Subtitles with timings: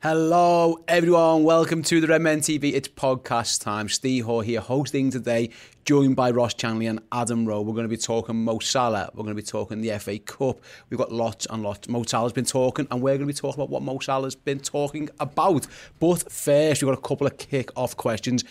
[0.00, 1.42] Hello, everyone.
[1.42, 2.72] Welcome to the Red Men TV.
[2.72, 3.88] It's podcast time.
[3.88, 5.50] Steve Hoare here, hosting today,
[5.84, 7.62] joined by Ross Chanley and Adam Rowe.
[7.62, 9.10] We're going to be talking Mo Salah.
[9.12, 10.60] We're going to be talking the FA Cup.
[10.88, 11.88] We've got lots and lots.
[11.88, 14.60] Mo Salah's been talking, and we're going to be talking about what Mo Salah's been
[14.60, 15.66] talking about.
[15.98, 18.44] But first, we've got a couple of kick-off questions.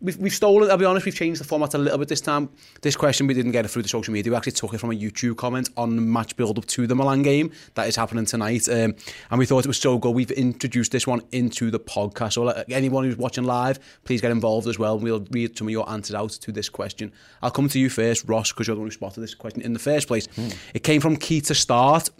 [0.00, 2.50] We've, we've stolen, I'll be honest, we've changed the format a little bit this time.
[2.82, 4.30] This question, we didn't get it through the social media.
[4.30, 6.94] We actually took it from a YouTube comment on the match build up to the
[6.94, 8.68] Milan game that is happening tonight.
[8.68, 8.94] Um,
[9.30, 10.10] and we thought it was so good.
[10.10, 12.34] We've introduced this one into the podcast.
[12.34, 14.98] So, anyone who's watching live, please get involved as well.
[14.98, 17.10] We'll read some of your answers out to this question.
[17.40, 19.72] I'll come to you first, Ross, because you're the one who spotted this question in
[19.72, 20.26] the first place.
[20.26, 20.48] Hmm.
[20.74, 22.10] It came from Key to Start.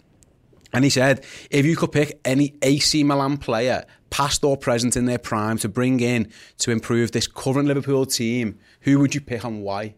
[0.73, 5.05] And he said, if you could pick any AC Milan player, past or present in
[5.05, 9.43] their prime, to bring in to improve this current Liverpool team, who would you pick
[9.43, 9.95] and why?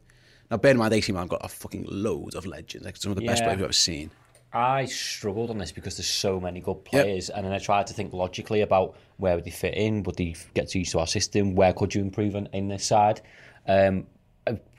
[0.50, 3.18] Now, bear in mind, AC Milan got a fucking load of legends, like some of
[3.18, 3.32] the yeah.
[3.32, 4.12] best players I've ever seen.
[4.52, 7.38] I struggled on this because there's so many good players, yep.
[7.38, 10.36] and then I tried to think logically about where would they fit in, would they
[10.56, 13.22] get used to our system, where could you improve in, in this side.
[13.68, 14.08] Um,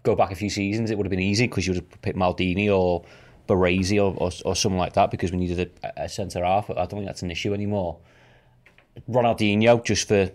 [0.02, 2.18] go back a few seasons, it would have been easy because you would have picked
[2.18, 3.04] Maldini or
[3.46, 6.70] Baresi or, or, or something like that because we needed a, a centre half.
[6.70, 7.98] I don't think that's an issue anymore.
[9.08, 10.30] Ronaldinho, just for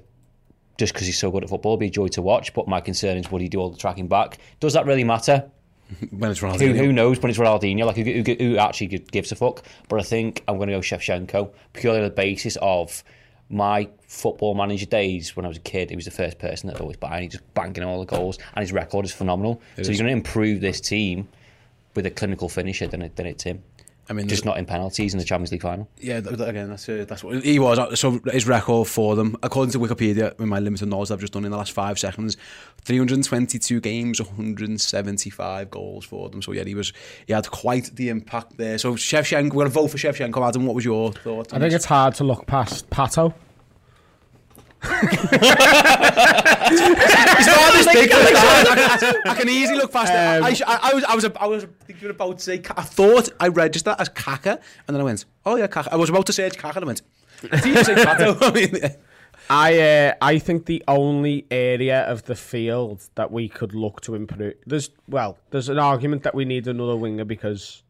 [0.78, 2.54] just because he's so good at football, be a joy to watch.
[2.54, 4.40] But my concern is, would he do all the tracking back?
[4.60, 5.50] Does that really matter?
[6.12, 6.76] when it's Ronaldinho.
[6.76, 7.86] Who, who knows when it's Ronaldinho?
[7.86, 9.64] Like, who, who, who, actually gives a fuck?
[9.88, 13.04] But I think I'm going to go Shevchenko purely on the basis of
[13.50, 15.92] my football manager days when I was a kid.
[15.92, 17.24] He was the first person that always buying.
[17.24, 19.62] He just banking all the goals, and his record is phenomenal.
[19.78, 19.88] It so is.
[19.90, 21.28] he's going to improve this team
[21.96, 23.64] with a clinical finisher than, it, than it's him.
[24.08, 25.88] I mean, just not in penalties in the Champions League final.
[26.00, 28.00] Yeah, again, that's uh, that's what he was.
[28.00, 31.44] So his record for them, according to Wikipedia, with my limited knowledge I've just done
[31.44, 32.38] in the last five seconds,
[32.84, 36.42] 322 games, 175 goals for them.
[36.42, 36.94] So yeah, he was
[37.26, 38.78] he had quite the impact there.
[38.78, 40.48] So Shevchenko, we're gonna vote for Shevchenko.
[40.48, 41.54] Adam, what was your thought?
[41.54, 41.76] I think this?
[41.76, 43.34] it's hard to look past Pato.
[49.26, 50.62] I can easily look past um, it.
[50.68, 52.62] I, I, I, was, I was, I was thinking about to say.
[52.76, 56.10] I thought I registered as Kaka, and then I went, "Oh yeah, Kaka." I was
[56.10, 57.02] about to search Kaka, and I went,
[57.42, 58.96] "Did you say Pato?" I mean,
[59.50, 64.16] I uh, I think the only area of the field that we could look to
[64.16, 67.84] improve there's well there's an argument that we need another winger because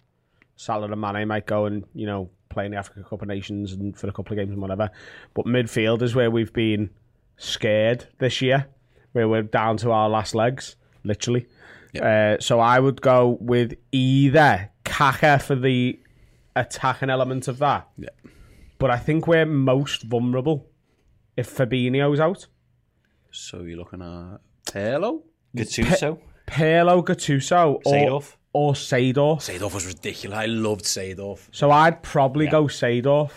[0.58, 3.74] Salah and Mane might go and you know play in the Africa Cup of Nations
[3.74, 4.90] and for a couple of games and whatever.
[5.36, 6.90] But midfield is where we've been
[7.38, 8.68] scared this year,
[9.12, 11.46] where we're down to our last legs, literally.
[11.94, 12.04] Yep.
[12.04, 16.00] Uh, so I would go with either Kaka for the
[16.56, 17.88] attacking element of that.
[17.98, 18.16] Yep.
[18.80, 20.68] But I think we're most vulnerable
[21.38, 22.48] if Fabinho's out.
[23.32, 25.22] So you're looking at Pirlo?
[25.56, 26.18] Gattuso?
[26.18, 27.82] P- Pirlo, Gattuso.
[27.86, 28.22] Or,
[28.56, 29.40] or Seedorf.
[29.42, 30.40] Seedorf was ridiculous.
[30.40, 31.50] I loved Seedorf.
[31.52, 32.52] So I'd probably yeah.
[32.52, 33.32] go Seedorf.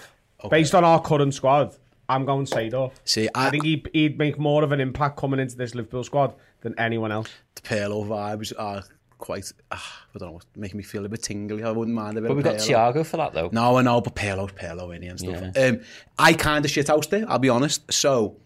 [0.44, 0.48] Okay.
[0.48, 1.74] Based on our current squad,
[2.08, 2.92] I'm going Seedorf.
[3.04, 6.04] See, I, I think he'd, he'd, make more of an impact coming into this Liverpool
[6.04, 7.30] squad than anyone else.
[7.56, 8.84] The Pirlo vibes are
[9.18, 9.76] quite, uh,
[10.14, 11.64] I don't know, making me feel a bit tingly.
[11.64, 13.50] I wouldn't mind a bit But we've got Thiago for that, though.
[13.50, 15.52] No, I know, but Pirlo's Pirlo in and stuff.
[15.56, 15.62] Yeah.
[15.64, 15.80] Um,
[16.16, 17.92] I kind of shit out there, I'll be honest.
[17.92, 18.36] So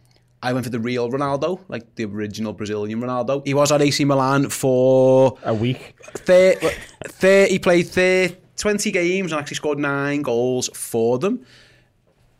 [0.43, 3.47] I went for the real Ronaldo, like the original Brazilian Ronaldo.
[3.47, 5.95] He was at AC Milan for a week.
[6.15, 6.69] 30,
[7.05, 11.47] 30 he played 30, 20 games and actually scored nine goals for them.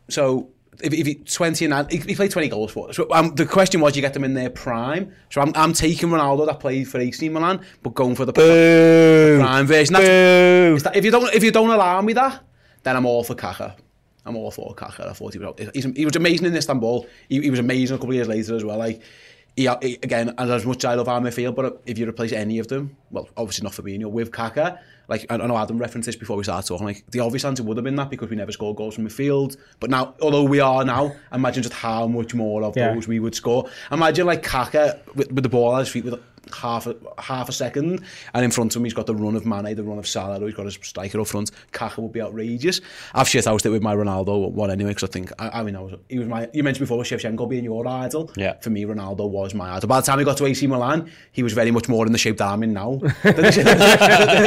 [0.09, 0.49] So
[0.81, 2.97] if, if he 20 and he, he played 20 goals for us.
[2.97, 5.13] So um, the question was, you get them in their prime.
[5.29, 8.33] So I'm, I'm taking Ronaldo that played for AC Milan, but going for the
[9.39, 9.93] prime version.
[9.93, 12.41] That, if you don't if you don't allow me that,
[12.83, 13.77] then I'm all for Kaka.
[14.25, 15.09] I'm all for Kaka.
[15.09, 17.05] I thought he was, he's, he was amazing in Istanbul.
[17.29, 18.77] He, he was amazing a couple of years later as well.
[18.77, 19.01] Like
[19.55, 22.31] he, he, again, and as much as I love our midfield, but if you replace
[22.31, 24.79] any of them, well, obviously not Fabinho, with Kaka,
[25.09, 27.61] like I, I know Adam referenced this before we started talking, like the obvious answer
[27.63, 29.57] would have been that because we never scored goals from midfield.
[29.81, 32.93] But now, although we are now, imagine just how much more of Yeah.
[32.93, 33.69] those we would score.
[33.91, 36.19] Imagine like Kaka with, with the ball at his feet with
[36.53, 38.01] half a, half a second,
[38.33, 40.39] and in front of him he's got the run of Mane, the run of Salah,
[40.39, 41.51] he's got his striker up front.
[41.71, 42.81] Kaka would be outrageous.
[43.13, 45.75] I've shit housed it with my Ronaldo one anyway because I think I, I mean
[45.75, 48.31] I was he was my you mentioned before Shevchenko being your idol.
[48.35, 48.59] Yeah.
[48.59, 49.87] For me, Ronaldo was my idol.
[49.87, 52.17] By the time he got to AC Milan, he was very much more in the
[52.17, 53.65] shape that I'm in now than the, shape,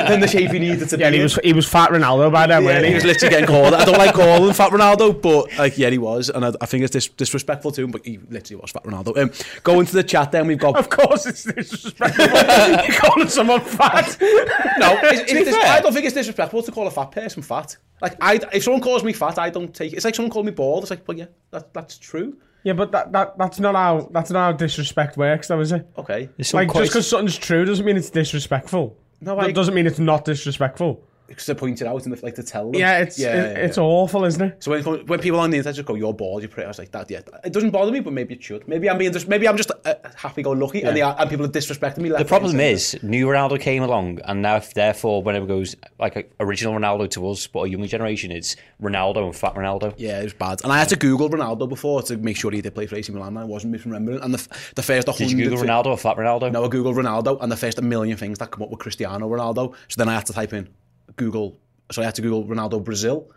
[0.08, 1.16] than the shape he needed to Yeah, be.
[1.18, 3.74] he was he was fat Ronaldo by then, Yeah, wasn't he was literally getting called.
[3.74, 6.84] I don't like calling Fat Ronaldo, but like yeah, he was, and I, I think
[6.84, 7.90] it's dis- disrespectful to him.
[7.90, 9.16] But he literally was Fat Ronaldo.
[9.16, 9.30] Um,
[9.62, 11.85] going to the chat, then we've got Of course, it's disrespectful.
[12.00, 14.16] You're calling someone fat.
[14.20, 14.98] no.
[15.02, 17.76] It's, be it's dis- I don't think it's disrespectful to call a fat person fat.
[18.00, 19.92] Like I, if someone calls me fat, I don't take.
[19.92, 20.84] It's like someone called me bald.
[20.84, 22.36] It's like, well, yeah, that, that's true.
[22.64, 25.88] Yeah, but that, that that's not how that's not how disrespect works, though, is it?
[25.96, 26.28] Okay.
[26.36, 28.98] There's some Like quite- just because something's true doesn't mean it's disrespectful.
[29.20, 31.02] No, That doesn't mean it's not disrespectful.
[31.26, 32.80] Because to point it out and like to tell them.
[32.80, 33.82] Yeah, it's yeah, it, yeah, it's yeah.
[33.82, 34.62] awful, isn't it?
[34.62, 36.66] So when, when people on the internet just go, "You're bald," you're pretty.
[36.66, 38.66] I was like, "That, yeah." It doesn't bother me, but maybe it should.
[38.68, 39.26] Maybe I'm being just.
[39.28, 42.10] Maybe I'm just uh, happy-go-lucky, and, they are, and people are disrespecting me.
[42.10, 46.24] The problem is, new Ronaldo came along, and now, if therefore, whenever goes like a,
[46.38, 49.94] original Ronaldo to us, but a younger generation, it's Ronaldo and Fat Ronaldo.
[49.96, 50.62] Yeah, it was bad.
[50.62, 53.12] And I had to Google Ronaldo before to make sure he did play for AC
[53.12, 53.28] Milan.
[53.28, 54.22] and I wasn't misremembering.
[54.22, 56.52] And the, the first Did you Google Ronaldo or Fat Ronaldo?
[56.52, 59.28] No, I Googled Ronaldo, and the first a million things that come up with Cristiano
[59.28, 59.74] Ronaldo.
[59.88, 60.68] So then I had to type in
[61.16, 61.58] Google.
[61.92, 63.30] So I had to Google Ronaldo Brazil.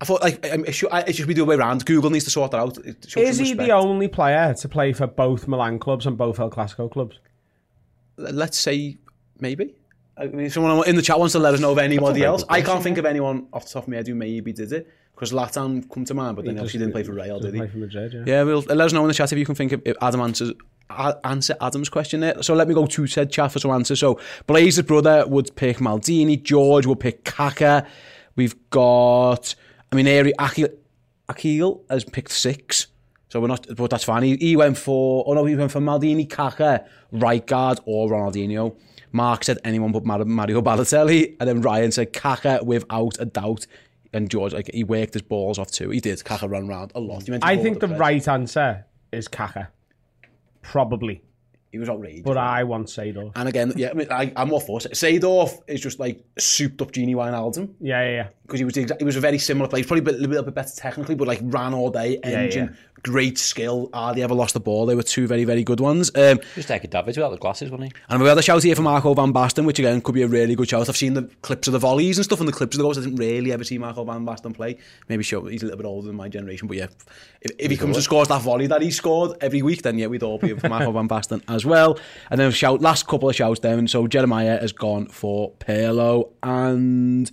[0.00, 1.84] I thought like it should, I- it should be the other way around.
[1.86, 2.76] Google needs to sort that out.
[2.78, 3.20] Is he
[3.50, 3.58] respect.
[3.58, 7.18] the only player to play for both Milan clubs and both El Clasico clubs?
[8.18, 8.98] Let's say
[9.40, 9.74] maybe.
[10.18, 12.44] I mean, someone in the chat wants to let us know of anybody else.
[12.48, 14.88] I can't think of anyone off the top of my head who maybe did it
[15.14, 17.60] because Zlatan come to mind, but then obviously didn't play for Real, did he?
[17.60, 18.22] Play for Madrid, yeah.
[18.26, 20.20] Yeah, we'll let us know in the chat if you can think of if Adam
[20.20, 20.54] answers a-
[20.90, 22.42] answer Adam's question there.
[22.42, 24.00] So let me go to said chat for some answers.
[24.00, 27.86] So Blaze's brother would pick Maldini, George would pick Kaka.
[28.36, 29.54] We've got
[29.90, 30.68] I mean Ari Akil
[31.28, 32.86] Akil has picked six.
[33.28, 34.22] So we're not but that's fine.
[34.22, 38.76] He, he went for oh no, he went for Maldini, Kaka, Rijkaard or Ronaldinho.
[39.12, 43.66] Mark said anyone but Mario Balotelli, and then Ryan said Kaka without a doubt.
[44.12, 45.90] And George, like he worked his balls off too.
[45.90, 46.22] He did.
[46.24, 47.28] Kaka ran around a lot.
[47.42, 49.70] I think the right answer is Kaka.
[50.70, 51.22] Probably.
[51.72, 52.22] He was outrageous.
[52.24, 53.32] But I want Seedorf.
[53.34, 54.92] and again, yeah, I mean, I, I'm all for it.
[54.92, 58.28] Seedorf is just like souped up Gini Wijnaldum Yeah, yeah, yeah.
[58.46, 59.80] Because he was exact, he was a very similar player.
[59.80, 62.68] He's probably a, bit, a little bit better technically, but like ran all day, engine,
[62.68, 63.00] yeah.
[63.02, 63.90] great skill.
[63.92, 64.86] Hardly ever lost the ball.
[64.86, 66.12] They were two very very good ones.
[66.14, 68.00] Um, Just Edgar Davids without the glasses, wasn't he?
[68.08, 70.28] and we had a shout here for Marco van Basten, which again could be a
[70.28, 70.88] really good shout.
[70.88, 72.98] I've seen the clips of the volleys and stuff and the clips of the goals.
[72.98, 74.78] I didn't really ever see Marco van Basten play.
[75.08, 76.86] Maybe show he's a little bit older than my generation, but yeah,
[77.40, 80.06] if, if he comes and scores that volley that he scored every week, then yeah,
[80.06, 81.98] we'd all be for Marco van Basten as well.
[82.30, 83.88] And then shout last couple of shouts down.
[83.88, 87.30] So Jeremiah has gone for Pirlo and.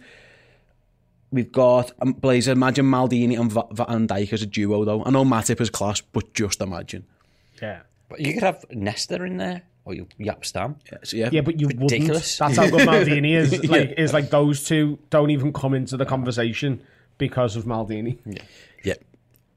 [1.33, 2.51] We've got um, Blazer.
[2.51, 5.03] Imagine Maldini and Van Dijk as a duo, though.
[5.03, 7.05] I know Matip is class, but just imagine.
[7.61, 7.81] Yeah.
[8.07, 10.75] But you could have Nesta in there, or you Jaap Stam.
[10.91, 12.39] Yeah, so yeah, Yeah, but you Ridiculous.
[12.39, 12.55] wouldn't.
[12.55, 13.63] That's how good Maldini is.
[13.67, 16.81] Like, is like those two don't even come into the conversation
[17.17, 18.19] because of Maldini.
[18.25, 18.41] Yeah.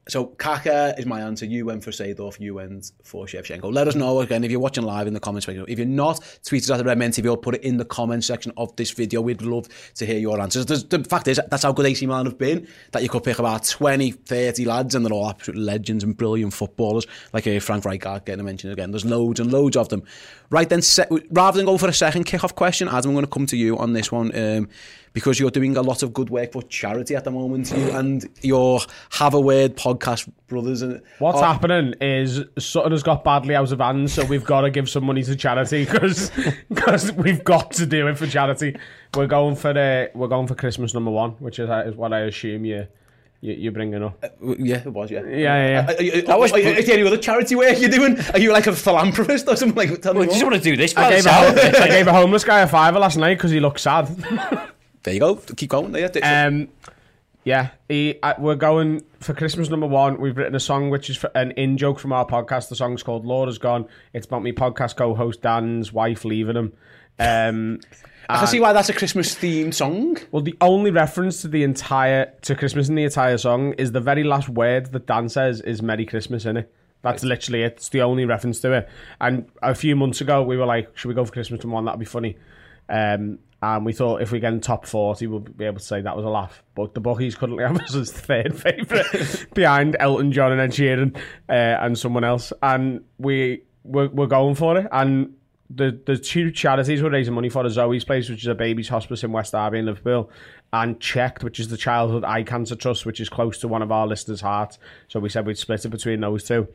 [0.07, 1.45] So Kaka is my answer.
[1.45, 2.39] You went for Seedorf.
[2.39, 3.73] You went for Shevchenko.
[3.73, 5.47] Let us know again if you're watching live in the comments.
[5.47, 8.27] If you're not, tweet us at the Red TV or put it in the comments
[8.27, 9.21] section of this video.
[9.21, 10.65] We'd love to hear your answers.
[10.65, 12.67] The, fact is, that's how good AC Milan have been.
[12.91, 16.53] That you could pick about 20, 30 lads and they're all absolute legends and brilliant
[16.53, 17.05] footballers.
[17.33, 18.91] Like uh, Frank Rijkaard getting mentioned again.
[18.91, 20.03] There's loads and loads of them.
[20.49, 23.31] Right then, se- rather than go for a second kick-off question, Adam, I'm going to
[23.31, 24.35] come to you on this one.
[24.37, 24.69] Um,
[25.17, 28.23] because you're doing a lot of good work for charity at the moment, you and
[28.43, 28.79] your
[29.13, 30.83] Have a Word podcast brothers.
[30.83, 34.61] And What's Oh, happening is Sutton has got badly out of hand, so we've got
[34.61, 36.29] to give some money to charity because
[36.69, 38.77] because we've got to do it for charity.
[39.15, 42.19] We're going for the we're going for Christmas number one, which is, is what I
[42.19, 42.85] assume you,
[43.41, 44.23] you you're bringing up.
[44.23, 45.09] Uh, yeah, it was.
[45.09, 45.87] Yeah, Yeah, yeah, yeah.
[45.89, 46.77] Uh, are, you- That was are you- good.
[46.77, 48.19] is there any other charity work you're doing?
[48.35, 49.89] Are you like a philanthropist or something?
[49.89, 50.33] Like, tell me I more.
[50.33, 50.95] just want to do this.
[50.95, 53.49] I gave, a, the ho- I gave a homeless guy a fiver last night because
[53.49, 54.07] he looked sad.
[55.03, 55.35] There you go.
[55.35, 55.95] Keep going.
[55.95, 56.69] Yeah, Um,
[57.43, 60.19] yeah, he, uh, we're going for Christmas number one.
[60.19, 62.67] We've written a song which is for, an in joke from our podcast.
[62.67, 63.87] The song's called Laura's Gone.
[64.11, 66.73] It's about me podcast co-host Dan's wife leaving him.
[67.19, 67.79] Um,
[68.29, 70.17] I can see why that's a Christmas themed song.
[70.31, 74.01] well, the only reference to the entire to Christmas in the entire song is the
[74.01, 76.73] very last word that Dan says is "Merry Christmas" in it.
[77.01, 77.73] That's literally it.
[77.77, 78.89] It's the only reference to it.
[79.21, 81.85] And a few months ago, we were like, "Should we go for Christmas number one?
[81.85, 82.35] That'd be funny."
[82.89, 86.01] Um, and we thought if we get in top 40, we'll be able to say
[86.01, 86.63] that was a laugh.
[86.75, 91.15] But the bookies currently have us as third favourite behind Elton John and Ed Sheeran
[91.49, 92.53] uh, and someone else.
[92.61, 94.87] And we we're, we're going for it.
[94.91, 95.33] And
[95.69, 98.89] the the two charities we're raising money for are Zoe's Place, which is a baby's
[98.89, 100.29] hospice in West Derby in Liverpool,
[100.71, 103.91] and CHECT, which is the Childhood Eye Cancer Trust, which is close to one of
[103.91, 104.77] our listeners' hearts.
[105.07, 106.67] So we said we'd split it between those two.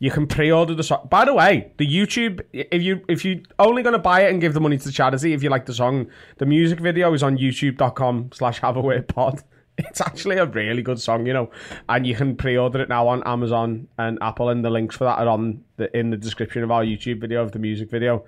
[0.00, 1.08] You can pre-order the song.
[1.10, 4.54] By the way, the YouTube if you if you only to buy it and give
[4.54, 6.06] the money to charity if you like the song,
[6.38, 9.42] the music video is on youtube.com slash pod.
[9.80, 11.52] It's actually a really good song, you know,
[11.88, 15.20] and you can pre-order it now on Amazon and Apple, and the links for that
[15.20, 18.24] are on the in the description of our YouTube video of the music video.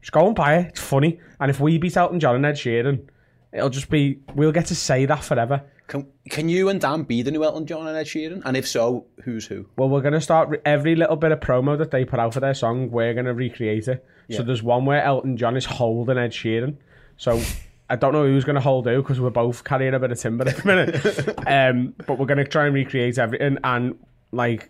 [0.00, 0.68] Just go and buy it.
[0.68, 3.06] It's funny, and if we beat Elton John and Ed Sheeran,
[3.52, 5.62] it'll just be we'll get to say that forever.
[5.88, 8.42] Can, can you and Dan be the new Elton John and Ed Sheeran?
[8.44, 9.66] And if so, who's who?
[9.76, 12.40] Well, we're gonna start re- every little bit of promo that they put out for
[12.40, 12.90] their song.
[12.90, 14.04] We're gonna recreate it.
[14.30, 16.76] So there's one where Elton John is holding Ed Sheeran.
[17.16, 17.40] So
[17.88, 20.46] I don't know who's gonna hold who because we're both carrying a bit of timber
[20.46, 21.38] at the minute.
[21.46, 23.56] um, but we're gonna try and recreate everything.
[23.64, 23.98] And
[24.30, 24.68] like,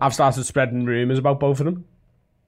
[0.00, 1.84] I've started spreading rumors about both of them.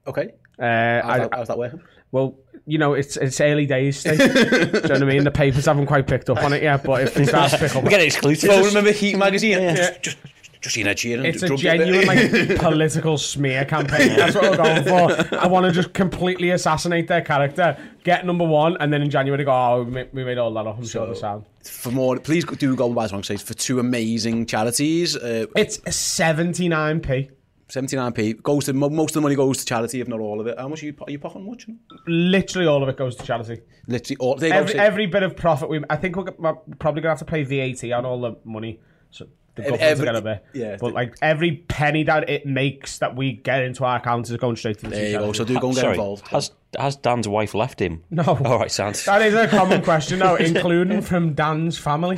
[0.05, 0.33] Okay.
[0.59, 1.81] Uh, How's, I, that, how's that working?
[2.11, 3.99] well, you know, it's it's early days.
[3.99, 4.17] Steve.
[4.17, 5.23] Do you know what I mean?
[5.23, 7.75] The papers haven't quite picked up on it yet, but if they start to pick
[7.75, 8.49] up, We get it exclusive.
[8.51, 9.75] Oh, remember Heat magazine?
[9.75, 10.17] Just, just,
[10.61, 11.25] just seen Ed Sheeran.
[11.25, 11.77] It's a drunk bit.
[11.79, 14.15] genuine like political smear campaign.
[14.15, 15.35] That's what we're going for.
[15.35, 19.43] I want to just completely assassinate their character, get number one, and then in January
[19.43, 20.77] go, oh, we made, we made all that up.
[20.77, 21.45] I'm sure the sound.
[21.63, 25.15] for more, please do go and buy song says for two amazing charities.
[25.17, 27.31] Uh, It's 79p.
[27.71, 30.57] 79p goes to most of the money goes to charity, if not all of it.
[30.59, 31.67] How much are you, po- are you pocketing much?
[32.07, 33.61] Literally all of it goes to charity.
[33.87, 34.35] Literally all.
[34.35, 37.19] They Every, every, every bit of profit we, I think we're, we're probably gonna have
[37.19, 38.79] to pay VAT on all the money.
[39.11, 40.21] So the government's every- gonna
[40.53, 40.59] be.
[40.59, 44.37] yeah, but like every penny that it makes that we get into our account is
[44.37, 45.31] going straight to the there you go.
[45.33, 46.27] So do go and get Sorry, involved.
[46.29, 48.03] has has Dan's wife left him?
[48.09, 48.23] No.
[48.45, 49.05] All right, sounds.
[49.05, 52.17] That is a common question, though, including from Dan's family.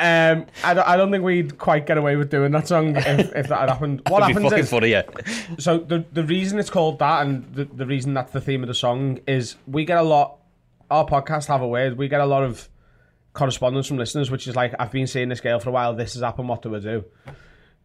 [0.00, 3.34] Um, I, don't, I don't think we'd quite get away with doing that song if,
[3.34, 4.02] if that had happened.
[4.08, 5.02] What It'd be fucking is, funny, yeah.
[5.58, 8.68] so the the reason it's called that, and the, the reason that's the theme of
[8.68, 10.38] the song is we get a lot.
[10.90, 11.98] Our podcast have a word.
[11.98, 12.68] We get a lot of
[13.32, 15.94] correspondence from listeners, which is like, I've been seeing this girl for a while.
[15.94, 16.48] This has happened.
[16.48, 17.04] What do I do?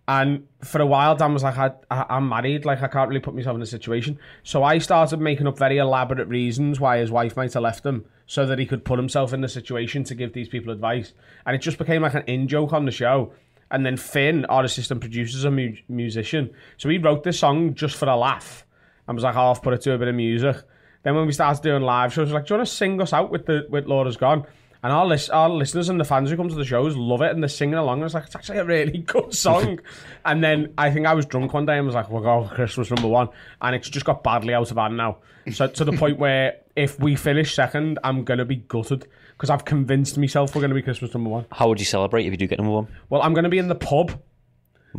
[0.09, 3.21] And for a while, Dan was like, I, I, I'm married, like I can't really
[3.21, 4.17] put myself in a situation.
[4.41, 8.05] So I started making up very elaborate reasons why his wife might have left him
[8.25, 11.13] so that he could put himself in the situation to give these people advice.
[11.45, 13.33] And it just became like an in joke on the show.
[13.69, 16.49] And then Finn, our assistant producer, is a mu- musician.
[16.77, 18.65] So he wrote this song just for a laugh
[19.07, 20.55] and was like, oh, I've put it to a bit of music.
[21.03, 22.99] Then when we started doing live shows, we were like, do you want to sing
[22.99, 24.47] us out with the with Laura's Gone?
[24.81, 27.31] And our, lis- our listeners and the fans who come to the shows love it
[27.31, 28.00] and they're singing along.
[28.01, 29.79] I was like, it's actually a really good song.
[30.25, 32.55] and then I think I was drunk one day and was like, we'll go for
[32.55, 33.27] Christmas number one.
[33.62, 35.17] And it's just got badly out of hand now.
[35.51, 39.50] So to the point where if we finish second, I'm going to be gutted because
[39.50, 41.45] I've convinced myself we're going to be Christmas number one.
[41.51, 42.88] How would you celebrate if you do get number one?
[43.09, 44.21] Well, I'm going to be in the pub.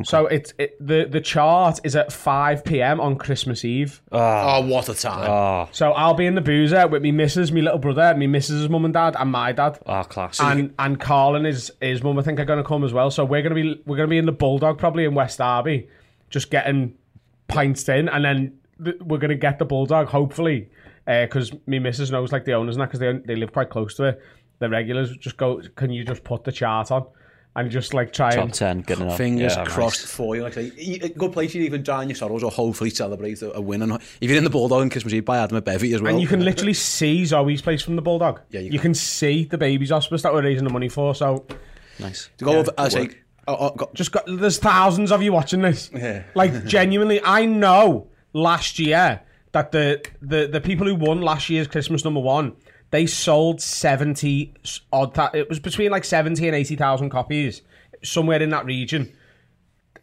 [0.05, 3.01] So it's it, the the chart is at 5 p.m.
[3.01, 4.01] on Christmas Eve.
[4.13, 4.57] Ah.
[4.57, 5.27] Oh, what a time!
[5.29, 5.69] Ah.
[5.73, 8.85] So I'll be in the boozer with me missus, me little brother, me missus's mum
[8.85, 9.79] and dad, and my dad.
[9.87, 10.41] Ah, class.
[10.41, 13.11] and and Carl and his his mum I think are going to come as well.
[13.11, 15.39] So we're going to be we're going to be in the Bulldog probably in West
[15.39, 15.89] Derby,
[16.31, 16.95] just getting
[17.49, 20.71] pints in, and then th- we're going to get the Bulldog hopefully,
[21.09, 23.71] uh, because me missus knows like the owners and that because they they live quite
[23.71, 24.23] close to it.
[24.61, 27.07] The regulars just go, can you just put the chart on,
[27.57, 29.17] and just like try Top and 10, good enough.
[29.17, 30.11] Fingers Yeah, crossed nice.
[30.15, 30.43] for you.
[30.43, 33.43] Like, I say, e- a good place you even drown your sorrows or hopefully celebrate
[33.43, 33.83] a, a win.
[33.83, 36.13] And if you're in the Bulldog on Christmas Eve, buy Adam a bevy as well.
[36.13, 38.41] And you can literally see Zoe's place from the Bulldog.
[38.51, 38.95] Yeah, you you, can.
[38.95, 41.15] see the baby's hospice that we're raising the money for.
[41.15, 41.45] So
[41.99, 42.31] Nice.
[42.39, 42.71] to go over.
[42.79, 43.09] I good say,
[43.49, 45.91] oh, oh, go, just got there's thousands of you watching this.
[45.93, 46.23] Yeah.
[46.35, 51.67] Like genuinely, I know last year that the the the people who won last year's
[51.67, 52.55] Christmas number one,
[52.91, 54.53] they sold seventy
[54.93, 55.15] odd.
[55.15, 57.63] Th- it was between like seventy and eighty thousand copies,
[58.03, 59.13] somewhere in that region.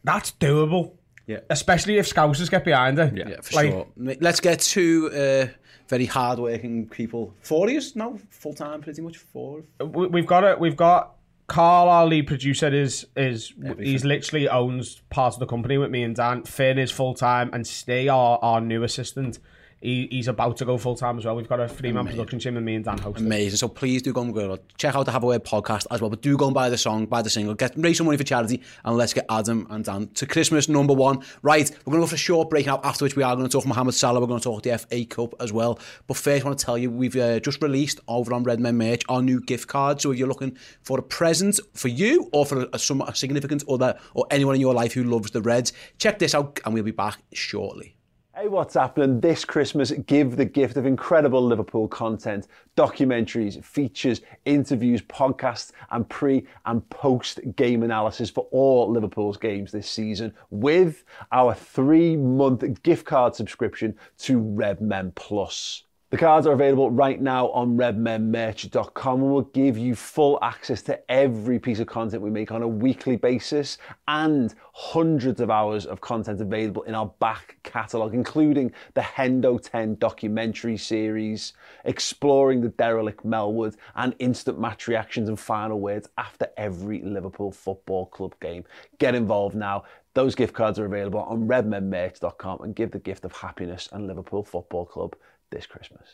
[0.03, 0.94] That's doable.
[1.25, 1.39] Yeah.
[1.50, 3.17] Especially if Scousers get behind it.
[3.17, 3.88] yeah, for Like, sure.
[4.22, 5.48] Let's get two uh,
[5.89, 7.34] very hard-working people.
[7.41, 9.63] Four years now, full time, pretty much four.
[9.84, 10.58] we- we've got it.
[10.58, 11.15] We've got
[11.48, 16.03] Carl, our lead producer, is is he's literally owns part of the company with me
[16.03, 16.44] and Dan.
[16.44, 19.39] Finn is full time, and Stay, our our new assistant,
[19.81, 21.36] he, he's about to go full time as well.
[21.36, 23.19] We've got a three man production team, and me and Dan host.
[23.19, 23.25] it.
[23.25, 23.57] Amazing.
[23.57, 26.10] So please do go and go check out the Have a Word podcast as well.
[26.10, 28.24] But do go and buy the song, buy the single, get raise some money for
[28.24, 31.24] charity, and let's get Adam and Dan to Christmas number one.
[31.41, 32.79] Right, we're going to go for a short break now.
[32.84, 34.19] After which we are going to talk Mohamed Salah.
[34.19, 35.79] We're going to talk the FA Cup as well.
[36.07, 38.77] But first, I want to tell you we've uh, just released over on Red Men
[38.77, 40.01] Merch our new gift card.
[40.01, 43.63] So if you're looking for a present for you or for a, some a significant
[43.69, 46.84] other or anyone in your life who loves the Reds, check this out, and we'll
[46.84, 47.96] be back shortly.
[48.39, 49.20] Hey, what's happening?
[49.20, 56.46] This Christmas, give the gift of incredible Liverpool content, documentaries, features, interviews, podcasts, and pre
[56.67, 63.08] and post game analysis for all Liverpool's games this season with our three month gift
[63.08, 65.87] card subscription to RedMen Plus.
[66.09, 71.11] The cards are available right now on redmenmerch.com and will give you full access to
[71.11, 75.99] every piece of content we make on a weekly basis and hundreds of hours of
[75.99, 81.51] content available in our back catalogue, including the Hendo 10 documentary series,
[81.83, 88.05] exploring the derelict Melwood, and instant match reactions and final words after every Liverpool Football
[88.05, 88.63] Club game.
[88.97, 89.83] Get involved now.
[90.13, 94.45] Those gift cards are available on redmenmerch.com and give the gift of happiness and Liverpool
[94.45, 95.17] Football Club
[95.51, 96.07] this Christmas.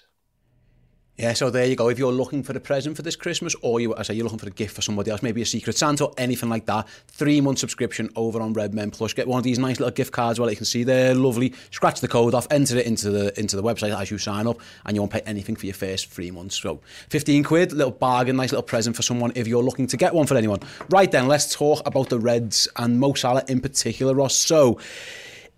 [1.15, 1.89] Yeah, so there you go.
[1.89, 4.23] If you're looking for a present for this Christmas, or you, as I say you're
[4.23, 6.89] looking for a gift for somebody else, maybe a Secret Santa or anything like that,
[7.07, 9.13] three month subscription over on Red Men Plus.
[9.13, 10.39] Get one of these nice little gift cards.
[10.39, 11.53] Well, you can see they're lovely.
[11.69, 14.59] Scratch the code off, enter it into the into the website as you sign up,
[14.87, 16.59] and you won't pay anything for your first three months.
[16.59, 20.15] So, fifteen quid, little bargain, nice little present for someone if you're looking to get
[20.15, 20.61] one for anyone.
[20.89, 24.35] Right then, let's talk about the Reds and Mo Salah in particular, Ross.
[24.35, 24.79] So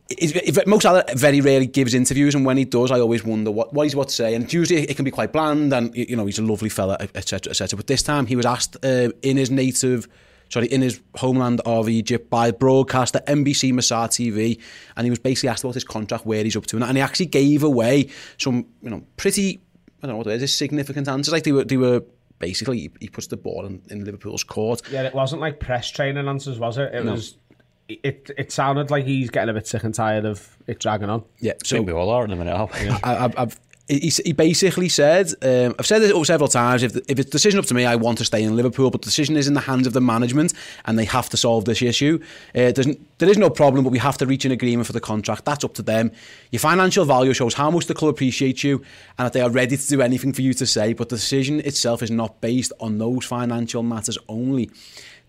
[0.09, 3.73] if Mo Salah very rarely gives interviews, and when he does, I always wonder what,
[3.73, 4.35] what he's about to say.
[4.35, 7.49] And usually it can be quite bland, and you know he's a lovely fella, etc.,
[7.49, 7.77] etc.
[7.77, 10.07] But this time he was asked uh, in his native,
[10.49, 14.61] sorry, in his homeland of Egypt by broadcaster MBC Masr TV,
[14.95, 17.27] and he was basically asked about his contract, where he's up to, and he actually
[17.27, 19.59] gave away some, you know, pretty,
[20.03, 21.31] I don't know what it is, significant answers.
[21.31, 22.03] Like they were, they were
[22.37, 24.83] basically he, he puts the ball in, in Liverpool's court.
[24.91, 26.93] Yeah, it wasn't like press training answers, was it?
[26.93, 27.13] It no.
[27.13, 27.37] was
[27.87, 31.23] it it sounded like he's getting a bit sick and tired of it dragging on.
[31.39, 32.55] Yeah, so we all are in a minute.
[33.03, 37.29] I, I've, he, he basically said, um, I've said this several times, if, if it's
[37.29, 39.53] decision up to me, I want to stay in Liverpool, but the decision is in
[39.53, 40.53] the hands of the management
[40.85, 42.19] and they have to solve this issue.
[42.55, 45.45] Uh, there is no problem, but we have to reach an agreement for the contract.
[45.45, 46.11] That's up to them.
[46.51, 48.77] Your financial value shows how much the club appreciates you
[49.19, 51.59] and that they are ready to do anything for you to say, but the decision
[51.59, 54.71] itself is not based on those financial matters only.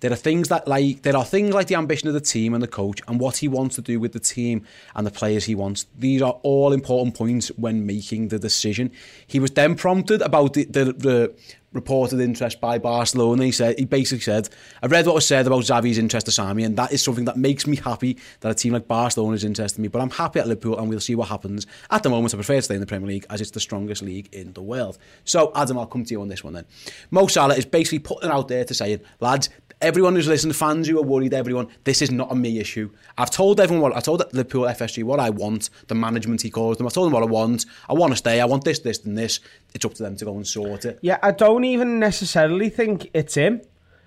[0.00, 2.62] There are things that like there are things like the ambition of the team and
[2.62, 5.54] the coach and what he wants to do with the team and the players he
[5.54, 5.86] wants.
[5.98, 8.92] These are all important points when making the decision.
[9.26, 11.34] He was then prompted about the, the, the
[11.72, 13.44] reported interest by Barcelona.
[13.44, 14.48] He said he basically said,
[14.82, 17.36] "I've read what was said about Xavi's interest to Sami, and that is something that
[17.36, 19.88] makes me happy that a team like Barcelona is interested in me.
[19.88, 21.66] But I'm happy at Liverpool, and we'll see what happens.
[21.90, 24.02] At the moment, I prefer to stay in the Premier League as it's the strongest
[24.02, 24.98] league in the world.
[25.24, 26.64] So, Adam, I'll come to you on this one then.
[27.10, 29.48] Mo Salah is basically putting out there to say, lads,
[29.80, 32.90] everyone who's listening, fans who are worried, everyone, this is not a me issue.
[33.18, 36.78] I've told everyone what I told Liverpool FSG what I want, the management he calls
[36.78, 36.86] them.
[36.86, 37.66] I told them what I want.
[37.88, 38.40] I want to stay.
[38.40, 39.40] I want this, this, and this.
[39.74, 40.98] It's up to them to go and sort it.
[41.02, 43.60] Yeah, I don't even necessarily think it's him.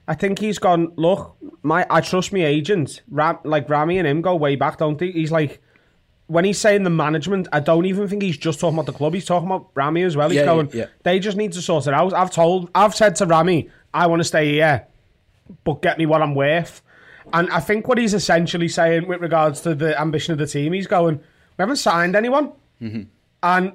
[0.07, 0.93] I think he's gone.
[0.95, 3.01] Look, my I trust my agent.
[3.09, 5.11] Ram, like Rami and him go way back, don't they?
[5.11, 5.61] He's like.
[6.27, 9.15] When he's saying the management, I don't even think he's just talking about the club.
[9.15, 10.29] He's talking about Rami as well.
[10.29, 10.85] He's yeah, going, yeah.
[11.01, 12.13] they just need to sort it out.
[12.13, 14.85] I've told, I've said to Rami, I want to stay here
[15.63, 16.81] but get me what I'm worth.
[17.33, 20.73] And I think what he's essentially saying with regards to the ambition of the team,
[20.73, 22.53] he's going, we haven't signed anyone.
[22.81, 23.03] Mm-hmm.
[23.43, 23.73] And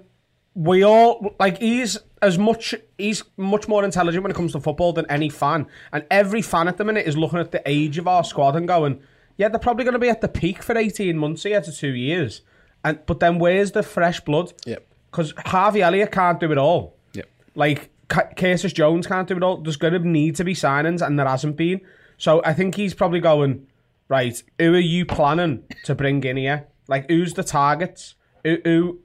[0.55, 4.93] we all, like, he's as much, he's much more intelligent when it comes to football
[4.93, 5.67] than any fan.
[5.93, 8.67] And every fan at the minute is looking at the age of our squad and
[8.67, 9.01] going,
[9.37, 11.93] yeah, they're probably going to be at the peak for 18 months here to two
[11.93, 12.43] years.
[12.85, 14.53] And But then where's the fresh blood?
[14.65, 14.87] Yep.
[15.11, 16.97] Because Harvey Elliott can't do it all.
[17.15, 17.29] Yep.
[17.55, 19.59] Like, Curtis Jones can't do it all.
[19.59, 21.81] There's going to need to be signings, and there hasn't been.
[22.17, 23.67] So I think he's probably going
[24.09, 24.43] right.
[24.59, 26.69] Who are you planning to bring in here?
[26.87, 28.15] Like, who's the targets?
[28.45, 28.99] Who, who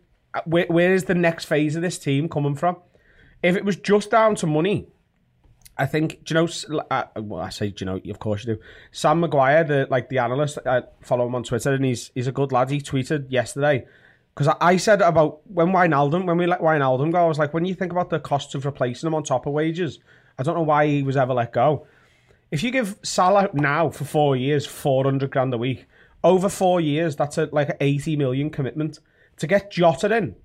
[0.45, 2.77] where, where is the next phase of this team coming from?
[3.41, 4.87] If it was just down to money,
[5.77, 6.81] I think do you know?
[6.91, 8.01] Uh, well, I say do you know?
[8.11, 8.61] Of course you do.
[8.91, 12.33] Sam McGuire, the like the analyst, I follow him on Twitter, and he's he's a
[12.33, 12.69] good lad.
[12.69, 13.85] He tweeted yesterday
[14.39, 17.53] because I, I, said about when Wijnaldum, when we let Wijnaldum go, I was like,
[17.53, 19.99] when you think about the costs of replacing him on top of wages,
[20.37, 21.85] I don't know why he was ever let go.
[22.49, 25.87] If you give Salah now for four years, 400 grand a week,
[26.23, 28.99] over four years, that's a, like an 80 million commitment.
[29.39, 30.37] To get Jota in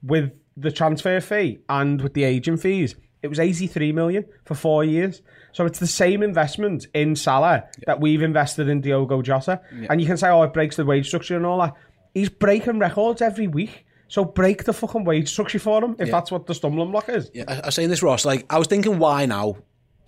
[0.00, 4.84] with the transfer fee and with the agent fees, it was 83 million for four
[4.84, 5.22] years.
[5.50, 7.84] So it's the same investment in Salah yeah.
[7.86, 9.60] that we've invested in Diogo Jota.
[9.74, 9.88] Yeah.
[9.90, 11.74] And you can say, oh, it breaks the wage structure and all that
[12.14, 13.86] he's breaking records every week.
[14.08, 16.12] So break the fucking wage structure for him if yeah.
[16.12, 17.30] that's what the stumbling block is.
[17.32, 18.24] Yeah, I, I was saying this, Ross.
[18.24, 19.56] Like I was thinking, why now?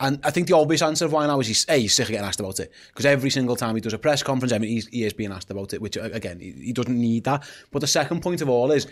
[0.01, 2.11] And I think the obvious answer of why now is he's, a, he's sick of
[2.11, 2.73] getting asked about it.
[2.89, 5.31] Because every single time he does a press conference, I mean, he's, he is being
[5.31, 7.45] asked about it, which, uh, again, he, he doesn't need that.
[7.71, 8.89] But the second point of all is,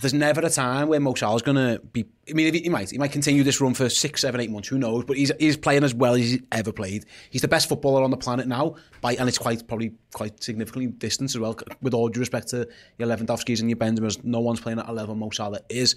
[0.00, 2.04] there's never a time where Mo Salah's going to be.
[2.28, 4.68] I mean, he, he, might he might continue this run for six, seven, eight months.
[4.68, 5.04] Who knows?
[5.04, 7.04] But he's he's playing as well as he's ever played.
[7.30, 10.88] He's the best footballer on the planet now, by and it's quite probably quite significantly
[10.88, 11.56] distance as well.
[11.80, 14.92] With all due respect to your Lewandowski's and your Benzema's, no one's playing at a
[14.92, 15.96] level Mo Salah is.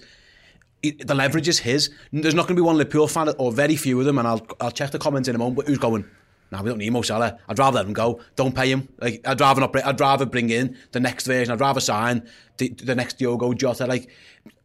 [0.80, 1.90] The leverage is his.
[2.12, 4.46] There's not going to be one Liverpool fan, or very few of them, and I'll
[4.60, 5.56] I'll check the comments in a moment.
[5.56, 6.08] But who's going?
[6.50, 7.38] Now we don't need Mo Salah.
[7.48, 8.20] I'd rather let him go.
[8.36, 8.88] Don't pay him.
[9.00, 9.84] Like I'd rather not.
[9.84, 11.52] I'd rather bring in the next version.
[11.52, 13.86] I'd rather sign the, the next Diogo Jota.
[13.86, 14.10] Like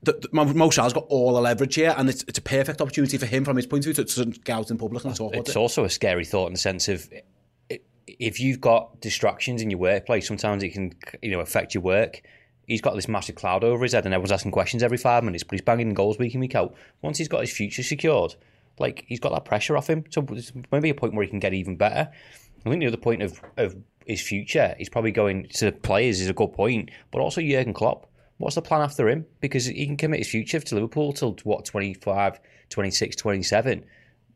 [0.02, 3.18] the, the, Mo Salah's got all the leverage here, and it's, it's a perfect opportunity
[3.18, 5.34] for him from his point of view to, to get out in public and talk
[5.34, 5.48] It's it.
[5.50, 7.10] It's also a scary thought in the sense of
[8.08, 12.22] if you've got distractions in your workplace, sometimes it can you know affect your work.
[12.68, 15.44] He's got this massive cloud over his head, and everyone's asking questions every five minutes.
[15.44, 16.74] But he's banging goals week in week out.
[17.02, 18.36] Once he's got his future secured,
[18.84, 20.04] like he's got that pressure off him.
[20.10, 22.12] So there's maybe a point where he can get even better.
[22.66, 26.30] I think the other point of, of his future, he's probably going to players is
[26.30, 28.08] a good point, but also Jurgen Klopp.
[28.38, 29.26] What's the plan after him?
[29.40, 33.86] Because he can commit his future to Liverpool till what 25, 26, 27.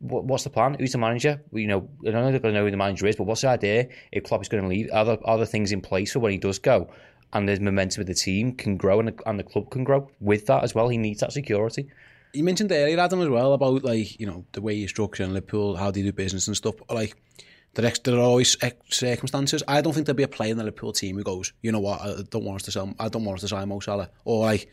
[0.00, 0.76] What's the plan?
[0.78, 1.42] Who's the manager?
[1.52, 3.40] You know, I don't know they're going to know who the manager is, but what's
[3.40, 4.88] the idea if Klopp is going to leave?
[4.92, 6.88] Are there, are there things in place for when he does go?
[7.32, 10.08] And the momentum of the team can grow and the, and the club can grow
[10.20, 10.88] with that as well.
[10.88, 11.88] He needs that security.
[12.38, 15.34] You mentioned earlier, Adam, as well about like you know the way you structure in
[15.34, 16.76] Liverpool, how they do business and stuff.
[16.88, 17.16] Like
[17.74, 18.56] there, ex- are always
[18.90, 19.64] circumstances.
[19.66, 21.80] I don't think there'll be a player in the Liverpool team who goes, you know
[21.80, 22.94] what, I don't want us to sell.
[23.00, 24.10] I don't want us to sign Mo Salah.
[24.24, 24.70] Or like,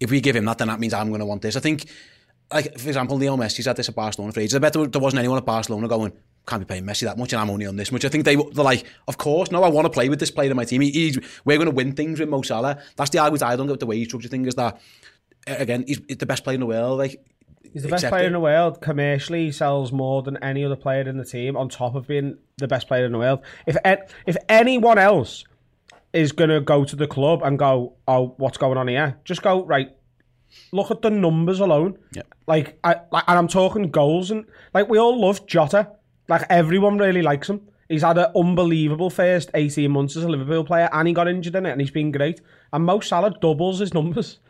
[0.00, 1.56] if we give him that, then that means I'm going to want this.
[1.56, 1.86] I think,
[2.52, 4.54] like for example, Leo Messi's had this at Barcelona for ages.
[4.54, 6.12] I bet there, there wasn't anyone at Barcelona going,
[6.46, 8.04] can't be paying Messi that much, and I'm only on this much.
[8.04, 10.50] I think they they're like, of course, no, I want to play with this player
[10.50, 10.82] in my team.
[10.82, 12.82] He, we're going to win things with Mo Salah.
[12.96, 14.78] That's the argument I don't get with the way he structure thing is that
[15.48, 16.98] again, he's, he's the best player in the world.
[16.98, 17.24] Like
[17.72, 18.80] He's the best player in the world.
[18.80, 21.56] Commercially, he sells more than any other player in the team.
[21.56, 23.76] On top of being the best player in the world, if
[24.26, 25.44] if anyone else
[26.12, 29.18] is gonna go to the club and go, oh, what's going on here?
[29.24, 29.90] Just go right.
[30.72, 31.98] Look at the numbers alone.
[32.12, 32.22] Yeah.
[32.46, 35.92] Like, I, like, and I'm talking goals and like we all love Jota.
[36.28, 37.60] Like everyone really likes him.
[37.88, 41.54] He's had an unbelievable first 18 months as a Liverpool player, and he got injured
[41.54, 42.40] in it, and he's been great.
[42.70, 44.40] And Mo Salah doubles his numbers.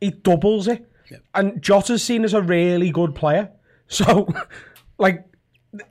[0.00, 0.88] He doubles it.
[1.34, 3.50] And Jota's seen as a really good player.
[3.88, 4.28] So,
[4.98, 5.24] like,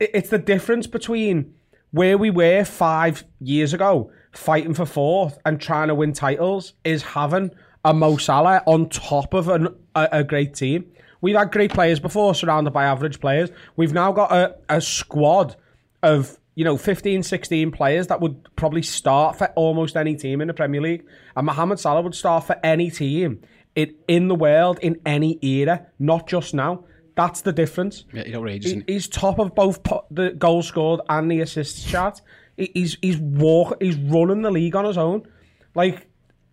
[0.00, 1.54] it's the difference between
[1.90, 7.02] where we were five years ago, fighting for fourth and trying to win titles, is
[7.02, 7.50] having
[7.84, 10.84] a Mo Salah on top of an, a, a great team.
[11.20, 13.50] We've had great players before, surrounded by average players.
[13.76, 15.56] We've now got a, a squad
[16.02, 20.48] of you know, 15, 16 players that would probably start for almost any team in
[20.48, 21.04] the Premier League.
[21.36, 23.42] And Mohamed Salah would start for any team
[23.76, 26.84] in, in the world in any era, not just now.
[27.14, 28.04] That's the difference.
[28.12, 28.72] Yeah, he's outrageous.
[28.72, 32.20] He, he's top of both po- the goals scored and the assists chart.
[32.56, 35.22] He, he's he's walk he's running the league on his own.
[35.74, 36.08] Like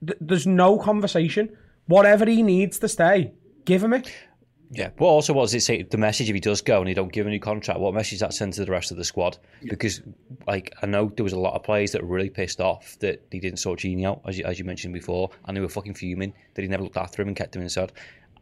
[0.06, 1.50] th- there's no conversation.
[1.88, 3.34] Whatever he needs to stay,
[3.66, 4.10] give him it.
[4.76, 5.84] Yeah, but also what does it say?
[5.84, 8.20] The message if he does go and he don't give a new contract, what message
[8.20, 9.38] that send to the rest of the squad?
[9.62, 9.68] Yeah.
[9.70, 10.02] Because,
[10.48, 13.24] like, I know there was a lot of players that were really pissed off that
[13.32, 15.94] he didn't sort Gini out, as you, as you mentioned before, and they were fucking
[15.94, 17.92] fuming that he never looked after him and kept him inside.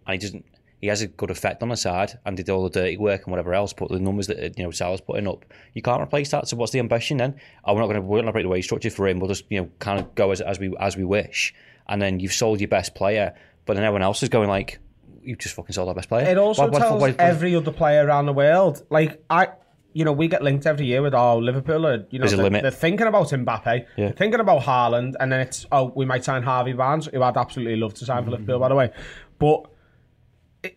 [0.08, 0.46] And he doesn't.
[0.80, 3.32] He has a good effect on the side and did all the dirty work and
[3.32, 3.72] whatever else.
[3.72, 6.48] But the numbers that you know Salah's putting up, you can't replace that.
[6.48, 7.40] So what's the ambition then?
[7.66, 9.20] Oh, we're not going to we're not break the wage structure for him.
[9.20, 11.54] We'll just you know kind of go as, as we as we wish.
[11.88, 14.80] And then you've sold your best player, but then everyone else is going like,
[15.24, 16.28] you just fucking sold our best player.
[16.28, 18.86] It also what, tells what, what, every other player around the world.
[18.90, 19.50] Like I,
[19.94, 21.86] you know, we get linked every year with our oh, Liverpool.
[21.86, 24.12] Are, you know, they're, they're, thinking about Mbappe, yeah.
[24.12, 27.76] thinking about Haaland, and then it's oh, we might sign Harvey Barnes, who I'd absolutely
[27.76, 28.32] love to sign for mm-hmm.
[28.32, 28.92] Liverpool, by the way.
[29.40, 29.66] But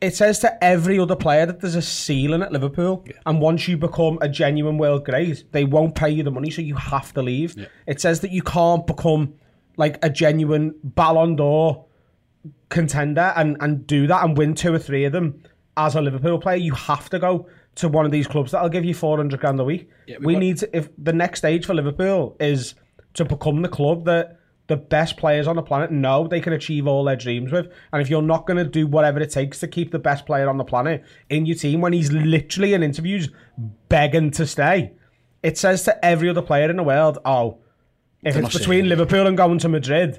[0.00, 3.14] it says to every other player that there's a ceiling at Liverpool, yeah.
[3.26, 6.62] and once you become a genuine world great, they won't pay you the money, so
[6.62, 7.56] you have to leave.
[7.56, 7.66] Yeah.
[7.86, 9.34] It says that you can't become
[9.76, 11.86] like a genuine Ballon d'Or
[12.74, 15.42] contender and, and do that and win two or three of them
[15.76, 18.84] as a Liverpool player, you have to go to one of these clubs that'll give
[18.84, 19.88] you 400 grand a week.
[20.06, 20.38] Yeah, we got...
[20.40, 22.74] need to, if the next stage for Liverpool is
[23.14, 26.86] to become the club that the best players on the planet know they can achieve
[26.86, 27.68] all their dreams with.
[27.92, 30.48] And if you're not going to do whatever it takes to keep the best player
[30.48, 33.28] on the planet in your team when he's literally in interviews
[33.88, 34.92] begging to stay,
[35.42, 37.58] it says to every other player in the world, oh,
[38.22, 40.18] if it's between Liverpool and going to Madrid,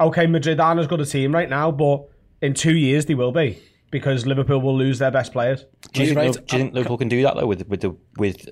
[0.00, 2.08] okay, Madrid aren't as good a team right now, but
[2.42, 3.58] in two years they will be
[3.90, 5.64] because Liverpool will lose their best players.
[5.92, 6.32] Do you, think, right.
[6.32, 8.48] do you think uh, Liverpool can do that though with with the with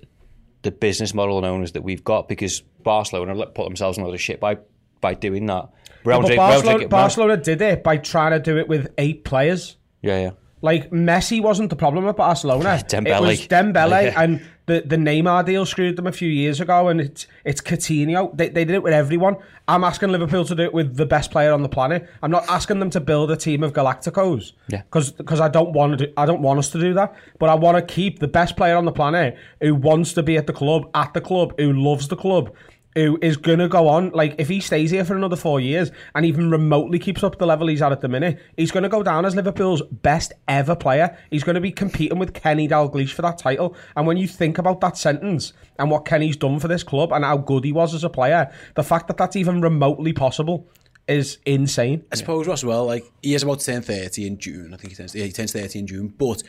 [0.62, 2.28] the business model and owners that we've got?
[2.28, 4.58] Because Barcelona put themselves in a lot of shit by
[5.00, 5.68] by doing that.
[6.04, 9.76] Real Madrid, Barcelona, Madrid, Barcelona did it by trying to do it with eight players.
[10.02, 10.30] Yeah, yeah.
[10.60, 12.82] Like Messi wasn't the problem at Barcelona.
[12.88, 13.16] Dembele.
[13.16, 14.22] It was Dembele, yeah.
[14.22, 18.36] and the the Neymar deal screwed them a few years ago, and it's it's Coutinho.
[18.36, 19.36] They, they did it with everyone.
[19.68, 22.08] I'm asking Liverpool to do it with the best player on the planet.
[22.22, 24.52] I'm not asking them to build a team of Galacticos.
[24.68, 24.82] Yeah.
[24.90, 26.06] because I don't want to.
[26.06, 27.14] Do, I don't want us to do that.
[27.38, 30.36] But I want to keep the best player on the planet who wants to be
[30.36, 32.54] at the club, at the club, who loves the club.
[32.94, 34.10] Who is gonna go on?
[34.10, 37.46] Like, if he stays here for another four years and even remotely keeps up the
[37.46, 41.16] level he's at at the minute, he's gonna go down as Liverpool's best ever player.
[41.30, 43.76] He's gonna be competing with Kenny Dalglish for that title.
[43.96, 47.24] And when you think about that sentence and what Kenny's done for this club and
[47.24, 50.68] how good he was as a player, the fact that that's even remotely possible
[51.08, 52.04] is insane.
[52.12, 54.72] I suppose Ross well, like he is about to turn thirty in June.
[54.72, 56.08] I think he turns yeah, he turns thirty in June.
[56.16, 56.42] But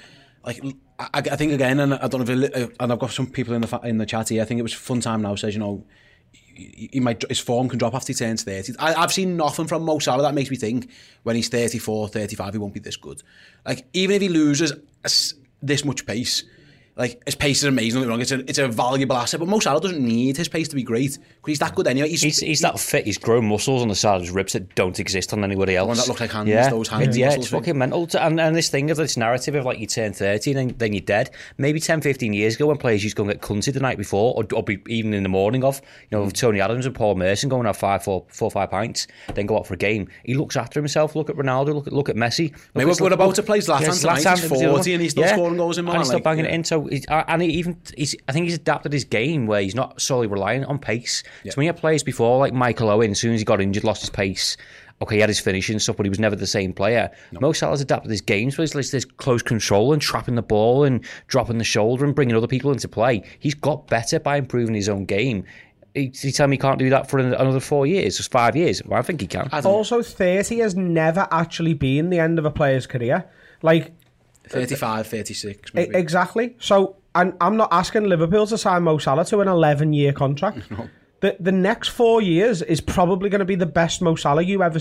[0.45, 0.63] like
[0.99, 3.53] I, I think again, and I don't know if it, and I've got some people
[3.53, 4.41] in the in the chat here.
[4.41, 5.85] I think it was fun time now says you know
[6.55, 9.83] he might his form can drop after he turns 30 I, I've seen nothing from
[9.83, 10.89] Mo Salah that makes me think
[11.23, 13.21] when he's 34 35 he won't be this good.
[13.65, 14.73] Like even if he loses
[15.61, 16.43] this much pace
[16.97, 19.59] like his pace is amazing don't wrong it's a, it's a valuable asset but Mo
[19.59, 22.39] Salah doesn't need his pace to be great because he's that good anyway he's, He's,
[22.39, 23.05] he's that fit.
[23.05, 25.81] He's grown muscles on the side of his ribs that don't exist on anybody oh,
[25.81, 25.87] else.
[25.87, 26.69] one that look like hands, yeah.
[26.69, 27.59] those hands Yeah, muscles it's thing.
[27.61, 28.07] fucking mental.
[28.07, 30.77] To, and, and this thing of this narrative of like you turn 30 and then,
[30.77, 31.31] then you're dead.
[31.57, 33.97] Maybe 10, 15 years ago when players used to go and get cunted the night
[33.97, 36.39] before or, or be even in the morning of, you know, with mm.
[36.39, 39.67] Tony Adams and Paul Merson going out five, four, four, five pints, then go out
[39.67, 40.07] for a game.
[40.23, 41.15] He looks after himself.
[41.15, 41.73] Look at Ronaldo.
[41.75, 42.51] Look at look at Messi.
[42.51, 44.21] Look Maybe we're about to play Zlatan Yes, tonight.
[44.21, 46.07] Zlatan He's was the other 40 and he's still scoring goals in And Milan, he's
[46.07, 46.51] still banging yeah.
[46.51, 46.63] it in.
[46.63, 50.01] So, he's, and he even, he's, I think he's adapted his game where he's not
[50.01, 51.23] solely reliant on pace.
[51.45, 53.83] So when you had players before, like Michael Owen, as soon as he got injured,
[53.83, 54.57] lost his pace.
[55.01, 57.11] Okay, he had his finishing stuff, but he was never the same player.
[57.33, 60.85] Mo Salah's adapted his game, so he's like this close control and trapping the ball
[60.85, 63.21] and dropping the shoulder and bringing other people into play.
[63.39, 65.43] He's got better by improving his own game.
[65.95, 68.81] You you tell me he can't do that for another four years, just five years.
[68.85, 69.49] Well, I think he can.
[69.65, 73.25] Also, 30 has never actually been the end of a player's career.
[73.61, 73.93] Like,
[74.49, 76.55] 35 36 E- maybe Exactly.
[76.59, 80.59] So, and I'm not asking Liverpool to sign Mo Salah to an 11 year contract.
[81.21, 84.61] The the next four years is probably going to be the best Mo Salah you
[84.61, 84.79] ever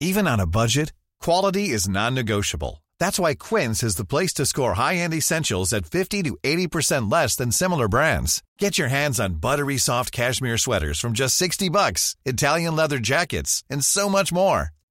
[0.00, 2.84] Even on a budget, quality is non-negotiable.
[3.00, 7.34] That's why Quince is the place to score high-end essentials at 50 to 80% less
[7.36, 8.42] than similar brands.
[8.58, 13.64] Get your hands on buttery soft cashmere sweaters from just 60 bucks, Italian leather jackets,
[13.70, 14.73] and so much more.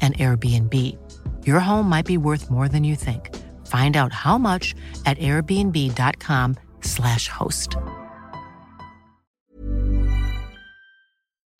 [0.00, 0.96] an Airbnb.
[1.44, 3.34] Your home might be worth more than you think.
[3.66, 7.76] Find out how much at airbnb.com/slash host.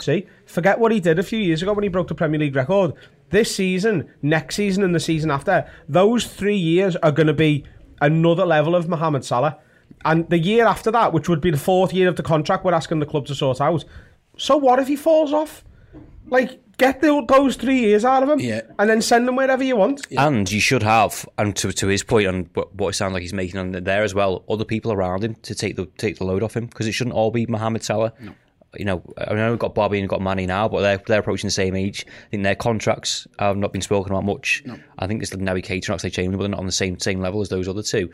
[0.07, 0.27] see.
[0.47, 2.95] Forget what he did a few years ago when he broke the Premier League record.
[3.31, 7.65] This season, next season, and the season after, those three years are going to be
[8.01, 9.59] another level of Mohamed Salah.
[10.05, 12.73] And the year after that, which would be the fourth year of the contract, we're
[12.73, 13.85] asking the club to sort out.
[14.39, 15.65] So what if he falls off?
[16.29, 18.61] Like, get the, those three years out of him, Yeah.
[18.79, 20.07] and then send them wherever you want.
[20.17, 23.23] And you should have, and to, to his point on what, what it sounds like
[23.23, 26.25] he's making on there as well, other people around him to take the take the
[26.25, 28.13] load off him because it shouldn't all be Mohamed Salah.
[28.21, 28.33] No.
[28.77, 31.21] You know, I know we've got Bobby and we've got Mane now, but they're they're
[31.21, 32.05] approaching the same age.
[32.07, 34.63] I think their contracts have not been spoken about much.
[34.99, 36.99] I think it's the Naby Keita and Oxlade Chamberlain, but they're not on the same
[36.99, 38.11] same level as those other two.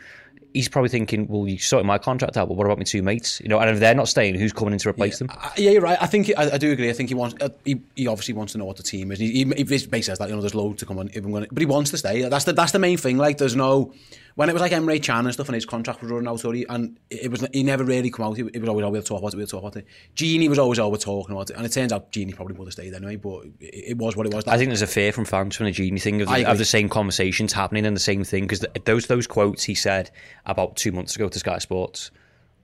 [0.53, 3.41] He's probably thinking, well, you sorted my contract out, but what about my two mates?
[3.41, 5.29] You know, and if they're not staying, who's coming in to replace them?
[5.31, 5.97] Uh, yeah, you're right.
[6.01, 6.89] I think I, I do agree.
[6.89, 7.35] I think he wants.
[7.41, 9.19] Uh, he, he obviously wants to know what the team is.
[9.19, 11.09] He, he, he basically says that you know there's loads to come on.
[11.13, 12.21] If I'm gonna, but he wants to stay.
[12.29, 13.17] That's the that's the main thing.
[13.17, 13.93] Like there's no
[14.35, 16.65] when it was like Emre Can and stuff, and his contract was running out, already,
[16.67, 18.37] and it was he never really come out.
[18.37, 19.85] He, it was always, oh, we'll talk about it, we'll talk about it.
[20.15, 22.73] Gini was always over talking about it, and it turns out Gini probably would have
[22.73, 24.47] stayed anyway, but it, it was what it was.
[24.47, 26.65] I think there's a fear from fans from the Gini thing of the, of the
[26.65, 30.09] same conversations happening and the same thing because those those quotes he said
[30.45, 32.11] about two months ago to Sky Sports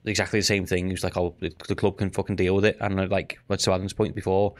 [0.04, 0.86] exactly the same thing.
[0.86, 3.64] He was like, "Oh, the, the club can fucking deal with it," and like, what's
[3.64, 4.54] to Adam's point before,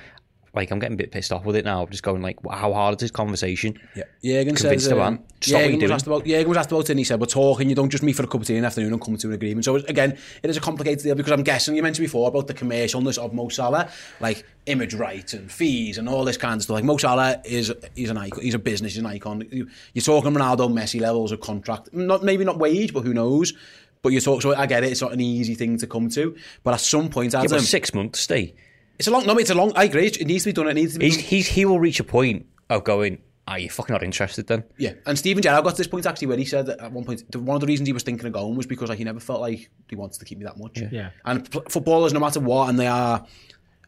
[0.54, 1.82] like I'm getting a bit pissed off with it now.
[1.82, 3.78] I'm just going like, how hard is this conversation?
[3.94, 5.22] Yeah, Jurgen says, uh, the man.
[5.40, 6.26] Stop was asked about.
[6.26, 7.68] Was asked about it, and he said, "We're talking.
[7.68, 9.28] You don't just meet for a cup of tea in the afternoon and come to
[9.28, 12.28] an agreement." So again, it is a complicated deal because I'm guessing you mentioned before
[12.28, 13.88] about the commercialness of Mo Salah,
[14.20, 16.74] like image rights and fees and all this kind of stuff.
[16.74, 18.42] Like Mo Salah is he's an icon.
[18.42, 18.92] He's a business.
[18.92, 19.46] He's an icon.
[19.50, 21.94] You're talking Ronaldo, Messi levels of contract.
[21.94, 23.54] Not maybe not wage, but who knows.
[24.02, 24.92] But you talk, so I get it.
[24.92, 26.34] It's not an easy thing to come to.
[26.62, 28.54] But at some point, Adam, yeah, six months stay.
[29.00, 29.24] It's a long.
[29.24, 29.72] No, it's a long.
[29.76, 30.08] I agree.
[30.08, 30.68] It needs to be done.
[30.68, 31.06] It needs to be.
[31.06, 33.22] He's, he's, he will reach a point of going.
[33.48, 34.62] Are you fucking not interested then?
[34.76, 37.04] Yeah, and Steven Gerrard got to this point actually where he said that at one
[37.06, 39.18] point one of the reasons he was thinking of going was because like he never
[39.18, 40.78] felt like he wanted to keep me that much.
[40.78, 41.10] Yeah, yeah.
[41.24, 43.26] and footballers, no matter what, and they are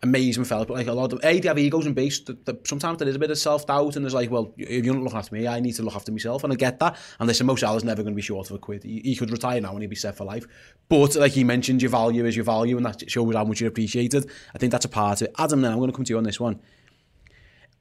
[0.02, 2.20] amazing fellas, but like a lot of A, they have egos and base.
[2.66, 5.04] Sometimes there is a bit of self doubt, and there's like, well, if you're not
[5.04, 6.96] looking after me, I need to look after myself, and I get that.
[7.20, 8.82] And listen, Mo Salah's never going to be short of a quid.
[8.82, 10.46] He, he, could retire now and he'd be set for life.
[10.88, 13.68] But like he mentioned, your value is your value, and that shows how much you're
[13.68, 14.28] appreciated.
[14.54, 15.34] I think that's a part of it.
[15.38, 16.60] Adam, then I'm going to come to you on this one.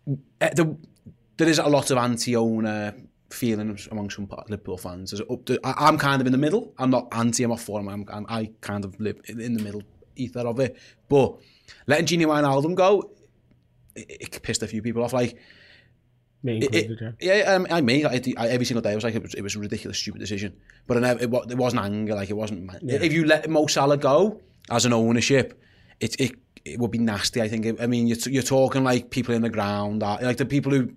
[0.07, 0.77] Uh, the,
[1.37, 2.93] there is a lot of anti-owner
[3.31, 5.11] feeling among some Liverpool fans.
[5.11, 6.73] To, I, am kind of in the middle.
[6.77, 7.87] I'm not anti, I'm not for him.
[7.87, 9.83] I'm, I'm, I kind of live in the middle
[10.15, 10.77] ether of it.
[11.09, 11.37] But
[11.87, 13.11] letting Gini Wijnaldum go,
[13.95, 15.13] it, it pissed a few people off.
[15.13, 15.37] Like,
[16.43, 17.35] me included, it, yeah.
[17.35, 19.41] Yeah, um, I me, I, I, every single day I was like, it was, it
[19.41, 20.55] was a ridiculous, stupid decision.
[20.87, 22.71] But it, it, it wasn't anger, like it wasn't.
[22.81, 22.99] Yeah.
[23.01, 25.61] If you let Mo Salah go as an ownership,
[25.99, 26.31] it it,
[26.65, 27.41] it would be nasty.
[27.41, 27.81] I think.
[27.81, 30.93] I mean, you're, you're talking like people in the ground, like the people who.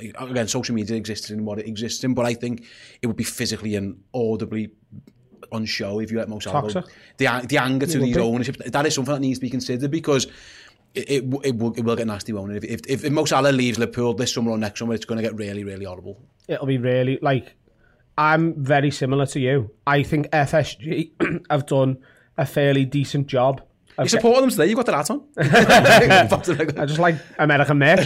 [0.00, 2.64] Again, social media exists in what it exists in, but I think
[3.02, 4.70] it would be physically and audibly
[5.52, 6.68] on show if you let most go.
[7.16, 10.26] The, the anger to these ownership, that is something that needs to be considered because
[10.94, 12.64] it, it, it, will, it will get nasty, won't it?
[12.64, 15.22] If, if, if Mo Salah leaves Liverpool this summer or next summer, it's going to
[15.22, 16.20] get really, really horrible.
[16.46, 17.56] It'll be really, like,
[18.16, 19.70] I'm very similar to you.
[19.86, 21.98] I think FSG have done
[22.36, 23.62] a fairly decent job.
[24.00, 25.24] You support them today, you've got the hat on.
[26.80, 27.98] I just like American Nick.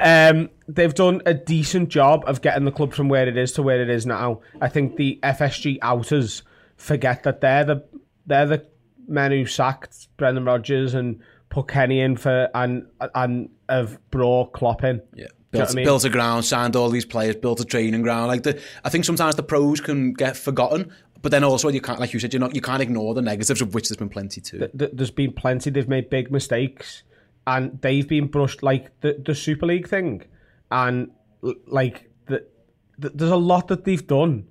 [0.00, 3.62] um, they've done a decent job of getting the club from where it is to
[3.62, 4.40] where it is now.
[4.62, 6.42] I think the FSG outers
[6.76, 7.84] forget that they're the
[8.26, 8.66] they're the
[9.06, 14.84] men who sacked Brendan Rodgers and put Kenny in for and and have brought Klopp
[14.84, 15.00] in.
[15.14, 15.26] Yeah.
[15.50, 15.84] Built, I mean?
[15.84, 18.26] built a ground, signed all these players, built a training ground.
[18.26, 20.90] Like the, I think sometimes the pros can get forgotten,
[21.22, 23.60] but then also you can't, like you said, you not you can't ignore the negatives
[23.60, 24.58] of which there's been plenty too.
[24.58, 25.70] The, the, there's been plenty.
[25.70, 27.04] They've made big mistakes,
[27.46, 30.24] and they've been brushed like the the Super League thing,
[30.72, 31.12] and
[31.66, 32.44] like the,
[32.98, 34.48] the there's a lot that they've done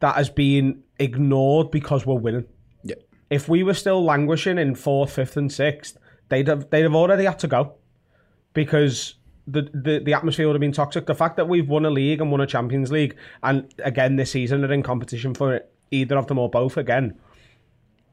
[0.00, 2.44] that has been ignored because we're winning.
[2.84, 2.96] Yeah.
[3.30, 7.24] If we were still languishing in fourth, fifth, and sixth, they'd have they'd have already
[7.24, 7.74] had to go
[8.52, 11.06] because the, the, the atmosphere would have been toxic.
[11.06, 14.30] The fact that we've won a league and won a Champions League, and again this
[14.30, 17.18] season are in competition for it, either of them or both again.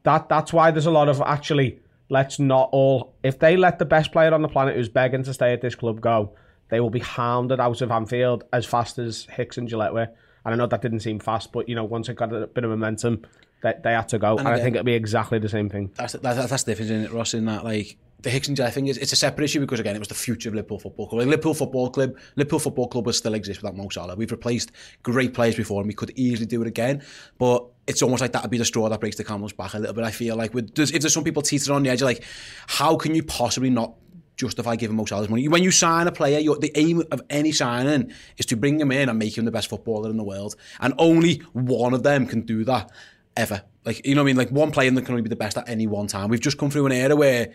[0.03, 3.85] That that's why there's a lot of actually let's not all if they let the
[3.85, 6.33] best player on the planet who's begging to stay at this club go,
[6.69, 10.09] they will be hounded out of Anfield as fast as Hicks and Gillett were.
[10.47, 12.63] And I know that didn't seem fast, but you know, once it got a bit
[12.63, 13.25] of momentum,
[13.63, 14.37] they, they had to go.
[14.37, 15.91] And, and again, I think it'll be exactly the same thing.
[15.95, 17.33] That's that's, that's the difference in it, Ross.
[17.33, 19.97] In that, like the Hicks and Gillett thing is it's a separate issue because again,
[19.97, 21.19] it was the future of Liverpool Football Club.
[21.19, 24.15] Like, Liverpool Football Club, Liverpool Football Club will still exist without Mo Salah.
[24.15, 24.71] We've replaced
[25.03, 27.03] great players before, and we could easily do it again.
[27.37, 29.79] But it's almost like that would be the straw that breaks the camel's back a
[29.79, 30.05] little bit.
[30.05, 32.23] I feel like with if there's some people teetering on the edge, like
[32.67, 33.95] how can you possibly not
[34.37, 35.47] justify giving Mo Salah's money.
[35.47, 39.09] When you sign a player, the aim of any signing is to bring him in
[39.09, 40.55] and make him the best footballer in the world.
[40.79, 42.91] And only one of them can do that
[43.35, 43.63] ever.
[43.83, 44.37] Like, you know what I mean?
[44.37, 46.29] Like, one player that can only be the best at any one time.
[46.29, 47.53] We've just come through an era where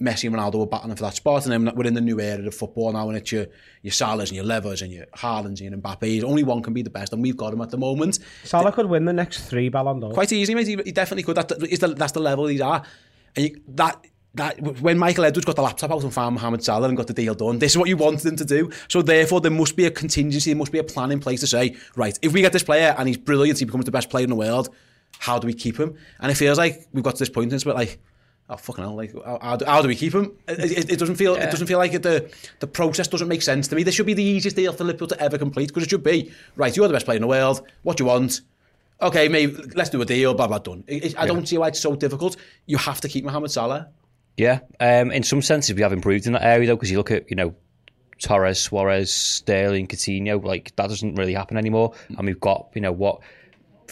[0.00, 2.44] Messi and Ronaldo were battling for that spot, and then we're in the new era
[2.44, 3.46] of football now, and it's your,
[3.82, 6.24] your Salahs and your Levers and your Haalands and your Mbappes.
[6.24, 8.18] Only one can be the best, and we've got him at the moment.
[8.42, 10.12] Salah could win the next three Ballon d'Or.
[10.12, 10.66] Quite easy, mate.
[10.66, 11.36] He, definitely could.
[11.36, 12.82] That, is the, that's the level these are.
[13.36, 16.88] And you, that that when Michael Edwards got the laptop out and found Mohamed Salah
[16.88, 18.70] and got the deal done, this is what you wanted him to do.
[18.88, 21.46] So therefore, there must be a contingency, there must be a plan in place to
[21.46, 24.24] say, right, if we get this player and he's brilliant, he becomes the best player
[24.24, 24.74] in the world,
[25.18, 25.96] how do we keep him?
[26.20, 27.98] And it feels like we've got to this point, and it's a bit like,
[28.50, 30.32] oh fucking hell, like how, how, do, how do we keep him?
[30.48, 31.44] It, it, it doesn't feel, yeah.
[31.44, 33.84] it doesn't feel like it, the the process doesn't make sense to me.
[33.84, 36.32] This should be the easiest deal for Liverpool to ever complete because it should be
[36.56, 36.76] right.
[36.76, 37.62] You're the best player in the world.
[37.82, 38.40] What do you want?
[39.02, 40.84] okay, maybe let's do a deal, blah blah done.
[40.86, 42.36] It, I don't see why it's so difficult.
[42.66, 43.88] You have to keep Mohamed Salah.
[44.36, 47.10] Yeah, um, in some senses we have improved in that area though, because you look
[47.10, 47.54] at you know
[48.20, 52.92] Torres, Suarez, Sterling, Coutinho, like that doesn't really happen anymore, and we've got you know
[52.92, 53.20] what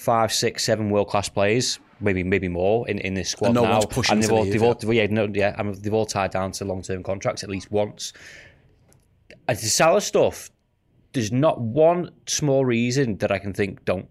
[0.02, 1.78] five, six, seven world class players.
[2.00, 3.80] Maybe, maybe more in, in this squad And no now,
[4.10, 6.64] and they've all, leave, they've all, yeah, no, yeah, and they've all tied down to
[6.64, 8.12] long term contracts at least once.
[9.46, 10.50] And the Salah stuff,
[11.12, 14.08] there's not one small reason that I can think don't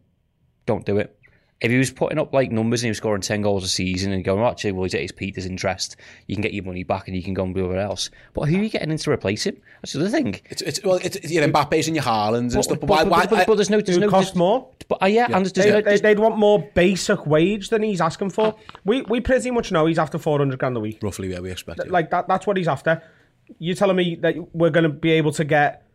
[0.65, 1.17] don't do it.
[1.62, 4.12] If he was putting up like numbers and he was scoring ten goals a season
[4.12, 5.95] and going, "Oh, actually, well, he's at his peak, there's interest.
[6.26, 8.09] You can get your money back and you can go and do whatever else.
[8.34, 9.57] But who are you getting in to replace him?
[9.82, 10.41] That's the other thing.
[10.49, 12.80] It's, it's well, it's, it's your Mbappe's and your Haalands and stuff.
[12.80, 13.03] But, why?
[13.03, 14.70] but, why but, but there's no, there's no cost there's- more.
[14.88, 17.70] But uh, yeah, and there's, there's They, no, they, there's- they'd want more basic wage
[17.70, 18.55] than he's asking for.
[18.84, 20.97] We we pretty much know he's after four hundred grand a week.
[21.03, 21.88] roughly where we expect.
[21.88, 22.28] Like that.
[22.28, 23.03] That's what he's after.
[23.59, 25.86] You're telling me that we're going to be able to get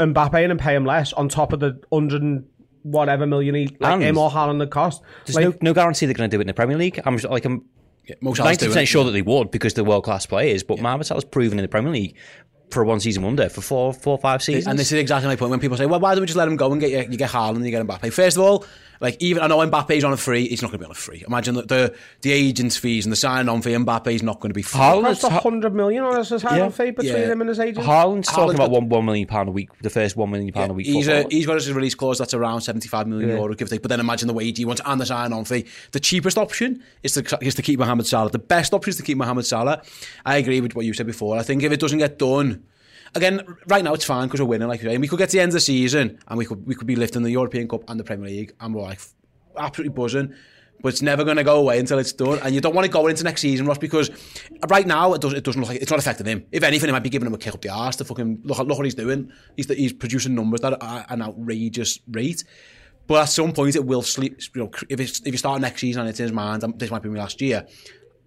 [0.00, 2.46] Mbappe and pay him less on top of the hundred and
[2.90, 5.02] whatever million he like And- him or Haaland the cost.
[5.26, 7.00] there's Like, no, no guarantee they're going to do it in the Premier League.
[7.04, 7.64] I'm like I'm
[8.06, 8.86] Yeah, Mo Salah's ninety doing percent it.
[8.86, 10.62] sure that they would because they're world class players.
[10.62, 12.16] But Mohamed Salah's proven in the Premier League
[12.70, 14.66] for a one season wonder for four, four, five seasons.
[14.66, 15.50] And this is exactly my point.
[15.50, 17.16] When people say, "Well, why don't we just let him go and get you, you
[17.18, 18.64] get Haaland and you get Mbappe?" First of all,
[19.00, 20.94] like even I know Mbappe's on a free, he's not going to be on a
[20.94, 21.22] free.
[21.26, 23.70] Imagine the the, the agents' fees and the sign on fee.
[23.70, 24.78] Mbappe's not going to be free.
[24.80, 26.56] cost Haaland's, a hundred million on us as Yeah.
[26.56, 26.68] yeah.
[26.68, 27.30] fee between Yeah.
[27.32, 27.86] him and his agent.
[27.86, 30.52] Haaland's talking Haaland's about got- one one million pound a week, the first one million
[30.52, 30.86] pound a week.
[30.86, 31.30] He's, a, footballer.
[31.30, 33.82] he's got his release clause that's around 75 million euro, give or take.
[33.82, 35.64] But then imagine the wage he wants and the sign on fee.
[35.92, 38.30] The cheapest option is to, is to keep Mohamed Salah.
[38.30, 39.80] The best option is to keep Mohamed Salah.
[40.26, 41.38] I agree with what you said before.
[41.38, 42.57] I think if it doesn't get done,
[43.14, 44.94] again, right now it's fine because we're winning, like you say.
[44.94, 46.86] And we could get to the end of the season and we could we could
[46.86, 49.00] be lifting the European Cup and the Premier League and we're like
[49.56, 50.34] absolutely buzzing.
[50.80, 52.90] But it's never going to go away until it's done, and you don't want to
[52.90, 54.12] go into next season, Ross, because
[54.68, 56.46] right now it, does, it doesn't look like it's not affecting him.
[56.52, 58.58] If anything, it might be giving him a kick up the arse to fucking look.
[58.58, 59.32] Look what he's doing.
[59.56, 62.44] He's he's producing numbers that are an outrageous rate.
[63.08, 64.40] But at some point, it will sleep.
[64.54, 67.02] You know, if if you start next season and it's in his mind, this might
[67.02, 67.66] be my last year,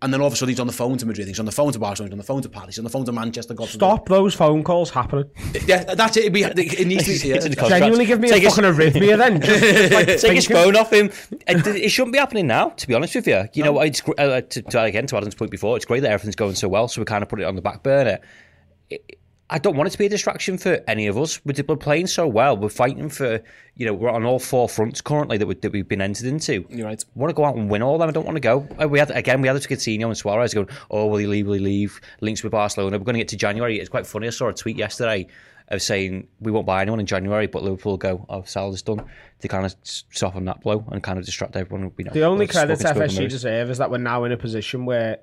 [0.01, 1.51] and then all of a sudden he's on the phone to Madrid, he's on the
[1.51, 3.53] phone to Barcelona, he's on the phone to Paris, he's on the phone to Manchester.
[3.53, 3.77] God forbid.
[3.79, 5.25] Stop those phone calls happening.
[5.67, 6.21] Yeah, that's it.
[6.21, 7.17] It'd be, it needs to be.
[7.29, 7.35] Yeah.
[7.35, 7.81] It's in the contract.
[7.81, 9.41] Genuinely give me Take a his- fucking arrhythmia then.
[9.41, 11.11] Just, just like Take his thinking- phone off him.
[11.47, 13.47] It, it shouldn't be happening now, to be honest with you.
[13.53, 15.75] You know, it's gr- uh, to, to, again to Adam's point before.
[15.77, 17.61] It's great that everything's going so well, so we kind of put it on the
[17.61, 18.19] back burner.
[18.89, 19.17] It-
[19.51, 21.43] I don't want it to be a distraction for any of us.
[21.45, 22.55] We're, we're playing so well.
[22.55, 23.41] We're fighting for,
[23.75, 26.65] you know, we're on all four fronts currently that, we, that we've been entered into.
[26.69, 27.03] You're right.
[27.03, 28.07] I want to go out and win all of them.
[28.09, 28.65] I don't want to go.
[28.81, 29.41] Uh, We had again.
[29.41, 30.69] We had it to Coutinho and Suarez going.
[30.89, 31.47] Oh, will he leave?
[31.47, 31.99] Will he leave?
[32.21, 32.97] Links with Barcelona.
[32.97, 33.77] We're going to get to January.
[33.79, 34.27] It's quite funny.
[34.27, 35.27] I saw a tweet yesterday
[35.67, 38.25] of saying we won't buy anyone in January, but Liverpool go.
[38.29, 39.03] Oh, Salah's done.
[39.41, 41.91] To kind of soften that blow and kind of distract everyone.
[41.97, 43.33] You know, The only credit spoken- spoken FSG words.
[43.33, 45.19] deserve is that we're now in a position where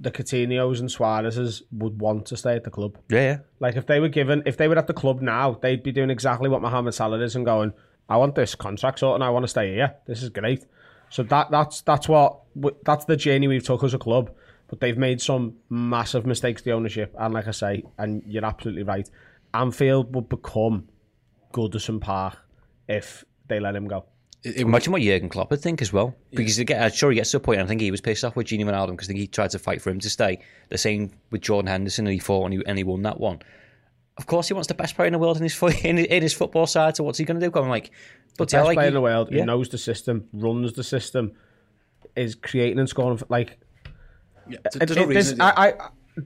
[0.00, 2.98] the Coutinho's and Suarez's would want to stay at the club.
[3.08, 3.38] Yeah, yeah.
[3.60, 6.10] Like if they were given, if they were at the club now, they'd be doing
[6.10, 7.72] exactly what Mohamed Salah is and going,
[8.08, 9.94] "I want this contract sorted, and I want to stay here.
[10.06, 10.66] This is great."
[11.10, 12.40] So that that's that's what
[12.84, 14.30] that's the journey we've took as a club.
[14.68, 18.82] But they've made some massive mistakes, the ownership, and like I say, and you're absolutely
[18.82, 19.08] right.
[19.52, 20.88] Anfield would become
[21.52, 22.38] Goodison Park
[22.88, 24.06] if they let him go.
[24.44, 26.14] It- it- Imagine what Jurgen Klopp would think as well.
[26.30, 28.24] Because again, I'm sure he gets to a point, and I think he was pissed
[28.24, 30.38] off with Gini Wijnaldum because I think he tried to fight for him to stay.
[30.68, 33.40] The same with Jordan Henderson, and he fought and he, and he won that one.
[34.16, 36.32] Of course, he wants the best player in the world in his in, in his
[36.34, 36.96] football side.
[36.96, 37.50] So what's he going to do?
[37.50, 37.90] Going like,
[38.38, 39.40] but Best like, player in the world, yeah.
[39.40, 41.32] he knows the system, runs the system,
[42.14, 43.20] is creating and scoring.
[43.28, 43.58] Like
[44.48, 45.40] yeah, uh, It- there's no it- this- reason.
[45.40, 45.72] I, I,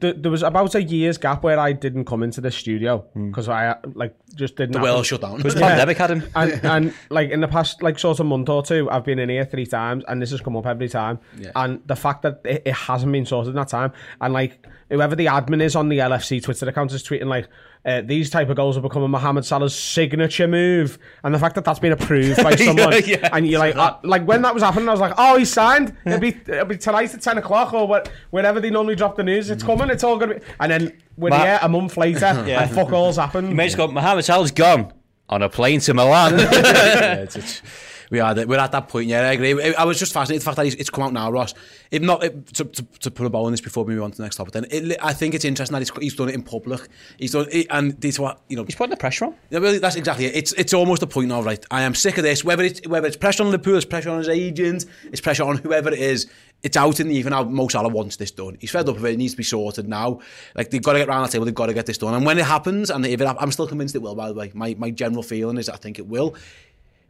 [0.01, 3.29] th- there was about a year's gap where I didn't come into the studio Hmm.
[3.29, 4.73] because I like just didn't.
[4.73, 4.93] the happen.
[4.95, 5.37] world shut down.
[5.39, 6.23] Because the pandemic had him.
[6.37, 9.29] and and like in the past like sort of month or two, I've been in
[9.29, 11.19] here three times, and this has come up every time.
[11.39, 11.51] Yeah.
[11.57, 15.15] And the fact that it, it hasn't been sorted in that time, and like whoever
[15.15, 17.49] the admin is on the LFC Twitter account is tweeting like.
[17.85, 21.65] Uh, these type of goals are becoming Mohamed Salah's signature move, and the fact that
[21.65, 23.31] that's been approved by someone, yeah.
[23.33, 25.97] and you're like, uh, like when that was happening, I was like, oh, he's signed.
[26.05, 29.23] It'll be, it'll be tonight at ten o'clock or what, whenever they normally drop the
[29.23, 29.49] news.
[29.49, 29.91] It's coming.
[29.91, 30.41] It's all gonna be.
[30.59, 33.49] And then we're Ma- here a month later, and fuck all's happened.
[33.49, 34.93] You may just go, Mohamed Salah's gone
[35.29, 36.37] on a plane to Milan.
[36.39, 37.63] yeah, it's, it's,
[38.11, 39.09] we are we're at that point.
[39.09, 39.75] Yeah, I agree.
[39.75, 41.55] I was just fascinated the fact that he's, it's come out now, Ross.
[41.91, 44.11] If not it, to, to, to put a bow on this before we move on
[44.11, 46.35] to the next topic, then it, I think it's interesting that he's, he's done it
[46.35, 46.89] in public.
[47.19, 48.65] He's done it, and this what you know.
[48.65, 49.35] He's putting the pressure on.
[49.51, 50.37] Yeah, well, that's exactly it.
[50.37, 51.65] It's it's almost a point now, right?
[51.71, 52.45] I am sick of this.
[52.45, 55.59] Whether it's whether it's pressure on Liverpool, it's pressure on his agent, it's pressure on
[55.59, 56.27] whoever it is.
[56.63, 57.45] It's out in the even now.
[57.45, 58.57] Mo Salah wants this done.
[58.61, 59.13] He's fed up of it.
[59.13, 60.19] It needs to be sorted now.
[60.57, 61.45] Like they've got to get round the table.
[61.45, 62.15] They've got to get this done.
[62.15, 64.17] And when it happens, and if it, I'm still convinced it will.
[64.17, 66.35] By the way, my my general feeling is I think it will.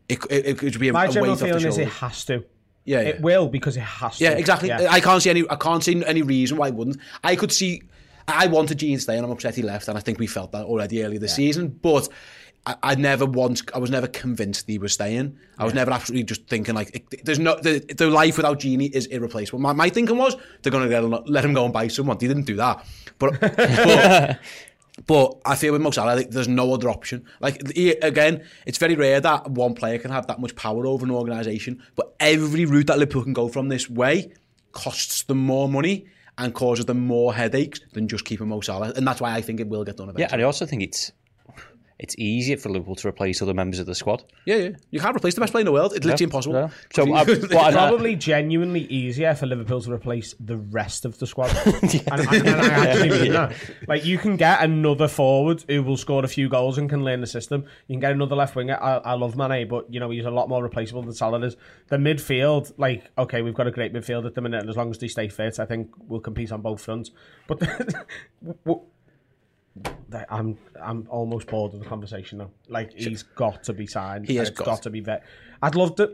[0.09, 1.89] It it, it could be a, My a general weight off the feeling is it
[1.89, 2.45] has to.
[2.85, 3.09] Yeah, yeah.
[3.09, 4.25] It will because it has to.
[4.25, 4.69] Yeah, exactly.
[4.69, 4.89] Yeah.
[4.91, 5.45] I can't see any.
[5.51, 6.99] I can't see any reason why it wouldn't.
[7.23, 7.83] I could see.
[8.27, 9.89] I wanted Gini to stay, and I'm upset he left.
[9.89, 11.69] And I think we felt that already earlier this season.
[11.69, 12.09] But
[12.67, 15.39] I, I never once, I was never convinced he was staying.
[15.59, 18.91] I was never absolutely just thinking like, it- there's no, the, the life without Gini
[18.91, 19.61] is irreplaceable.
[19.61, 21.01] My, my thinking was they're going to
[21.31, 22.19] let him go and buy someone.
[22.19, 22.85] They didn't do that,
[23.19, 23.41] but.
[23.41, 24.39] but
[25.07, 27.25] But I feel with Mo Salah, like, there's no other option.
[27.41, 31.05] Like he, again, it's very rare that one player can have that much power over
[31.05, 31.83] an organisation.
[31.95, 34.33] But every route that Liverpool can go from this way
[34.73, 38.93] costs them more money and causes them more headaches than just keeping Mo Salah.
[38.97, 40.33] And that's why I think it will get done Yeah, eventually.
[40.35, 41.13] and I also think it's
[41.99, 44.23] it's easier for Liverpool to replace other members of the squad.
[44.45, 44.69] Yeah, yeah.
[44.91, 45.95] You can't replace the best player in the world.
[45.95, 46.55] It's literally impossible.
[46.55, 46.69] yeah.
[46.95, 51.19] So, uh, I- but I- Probably genuinely easier for Liverpool to replace the rest of
[51.19, 51.51] the squad.
[51.67, 53.55] and, and, and I actually mean that.
[53.89, 57.21] Like you can get another forward who will score a few goals and can learn
[57.21, 57.65] the system.
[57.89, 58.79] You can get another left winger.
[58.81, 61.57] I, I love Mane, but you know he's a lot more replaceable than Salah is.
[61.89, 64.91] The midfield, like okay, we've got a great midfield at the minute, and as long
[64.91, 67.11] as they stay fit, I think we'll compete on both fronts.
[67.49, 67.59] But
[68.65, 68.83] w-
[70.31, 72.51] I'm I'm almost bored of the conversation now.
[72.69, 74.27] Like he's got to be signed.
[74.27, 75.25] He has got got to be vet.
[75.63, 76.13] I'd love to.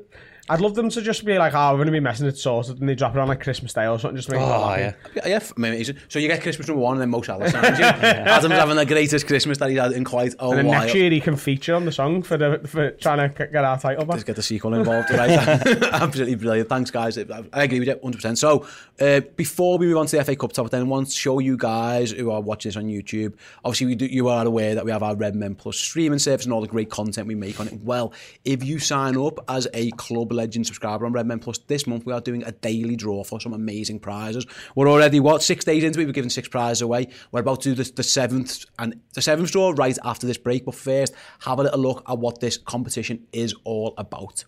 [0.51, 2.79] I'd love them to just be like, "Oh, we're going to be messing it sorted,"
[2.79, 4.17] and they drop it on like Christmas Day or something.
[4.17, 4.93] Just to make Oh, yeah.
[5.17, 5.97] Yeah, yeah, amazing.
[6.09, 7.85] So you get Christmas number one and then Mo Salah signs you.
[7.85, 10.81] Adam's having the greatest Christmas that he's had in quite a And then while.
[10.83, 13.79] next year he can feature on the song for the for trying to get our
[13.81, 14.13] title back.
[14.17, 15.31] Let's get the sequel involved, right?
[15.93, 16.69] Absolutely brilliant.
[16.69, 17.17] Thanks, guys.
[17.17, 18.37] I I agree with you 100%.
[18.37, 18.67] So,
[19.01, 21.39] uh, before we move on to the FA Cup topic, then I want to show
[21.39, 23.33] you guys who are watching this on YouTube.
[23.65, 26.53] Obviously, we do, you are aware that we have our RedMen Plus streaming service and
[26.53, 27.81] all the great content we make on it.
[27.83, 28.13] Well,
[28.45, 32.13] if you sign up as a Club Legend subscriber on RedMen Plus this month, we
[32.13, 34.47] are doing a daily draw for some amazing prizes.
[34.75, 36.07] We're already, what, six days into it?
[36.07, 37.09] We've given six prizes away.
[37.33, 40.65] We're about to do the, the seventh and the seventh draw right after this break.
[40.65, 44.45] But first, have a little look at what this competition is all about.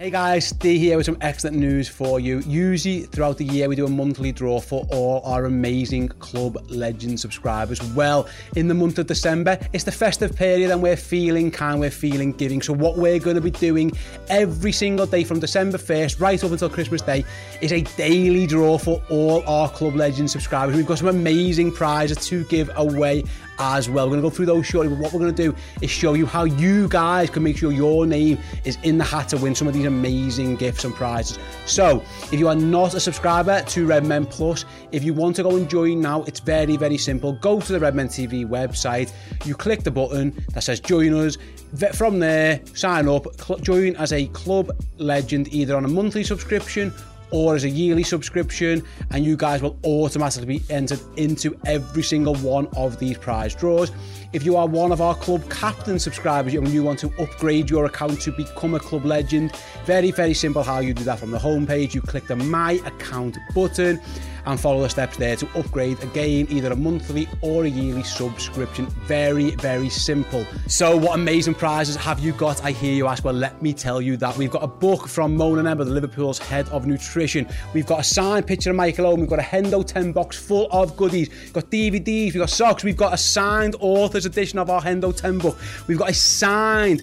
[0.00, 2.38] Hey guys, Steve here with some excellent news for you.
[2.46, 7.20] Usually throughout the year we do a monthly draw for all our amazing Club Legend
[7.20, 7.82] subscribers.
[7.92, 8.26] Well,
[8.56, 12.32] in the month of December, it's the festive period and we're feeling kind, we're feeling
[12.32, 12.62] giving.
[12.62, 13.92] So what we're going to be doing
[14.30, 17.22] every single day from December 1st right up until Christmas Day
[17.60, 20.76] is a daily draw for all our Club Legend subscribers.
[20.76, 23.24] We've got some amazing prizes to give away
[23.60, 24.06] as well.
[24.06, 26.14] We're going to go through those shortly, but what we're going to do is show
[26.14, 29.54] you how you guys can make sure your name is in the hat to win
[29.54, 31.38] some of these amazing gifts and prizes.
[31.66, 32.02] So,
[32.32, 35.68] if you are not a subscriber to RedMen Plus, if you want to go and
[35.68, 37.32] join now, it's very, very simple.
[37.34, 39.12] Go to the Red Men TV website,
[39.44, 41.36] you click the button that says join us.
[41.94, 43.26] From there, sign up,
[43.60, 46.92] join as a club legend either on a monthly subscription
[47.30, 52.34] or as a yearly subscription, and you guys will automatically be entered into every single
[52.36, 53.90] one of these prize draws.
[54.32, 57.86] If you are one of our club captain subscribers and you want to upgrade your
[57.86, 61.38] account to become a club legend, very, very simple how you do that from the
[61.38, 61.94] homepage.
[61.94, 64.00] You click the My Account button
[64.46, 68.86] and follow the steps there to upgrade again, either a monthly or a yearly subscription.
[69.06, 70.46] Very, very simple.
[70.66, 72.64] So, what amazing prizes have you got?
[72.64, 73.24] I hear you ask.
[73.24, 76.38] Well, let me tell you that we've got a book from Mona Nemmer, the Liverpool's
[76.38, 77.48] head of nutrition.
[77.74, 79.20] We've got a signed picture of Michael Owen.
[79.20, 81.28] We've got a Hendo 10 box full of goodies.
[81.28, 83.76] We've got DVDs, we've got socks, we've got a signed
[84.20, 85.58] author's edition of our Hendo 10 book.
[85.86, 87.02] We've got a signed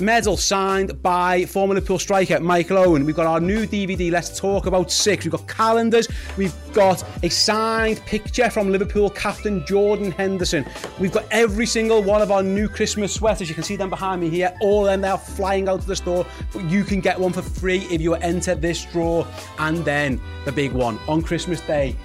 [0.00, 3.04] medal signed by former Liverpool striker Michael Owen.
[3.04, 5.24] We've got our new DVD, Let's Talk About Six.
[5.24, 6.08] We've got calendars.
[6.36, 10.64] We've got a signed picture from Liverpool captain Jordan Henderson.
[10.98, 13.48] We've got every single one of our new Christmas sweaters.
[13.48, 14.56] You can see them behind me here.
[14.60, 16.24] All of them, they're flying out of the store.
[16.52, 19.26] But you can get one for free if you enter this draw.
[19.58, 21.96] And then the big one on Christmas Day.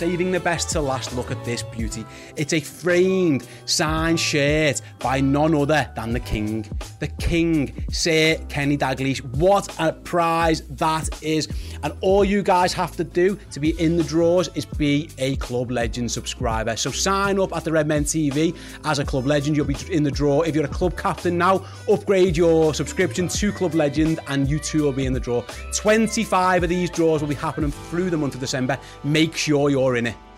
[0.00, 1.14] Saving the best to last.
[1.14, 2.06] Look at this beauty.
[2.34, 6.64] It's a framed, signed shirt by none other than the King.
[7.00, 9.22] The King, Sir Kenny Dalglish.
[9.36, 11.48] What a prize that is.
[11.82, 15.36] And all you guys have to do to be in the draws is be a
[15.36, 16.76] Club Legend subscriber.
[16.76, 19.54] So sign up at the Red Men TV as a Club Legend.
[19.54, 20.40] You'll be in the draw.
[20.40, 24.84] If you're a club captain now, upgrade your subscription to Club Legend and you too
[24.84, 25.42] will be in the draw.
[25.74, 28.78] 25 of these draws will be happening through the month of December.
[29.04, 30.10] Make sure you're in it.
[30.10, 30.29] Eh?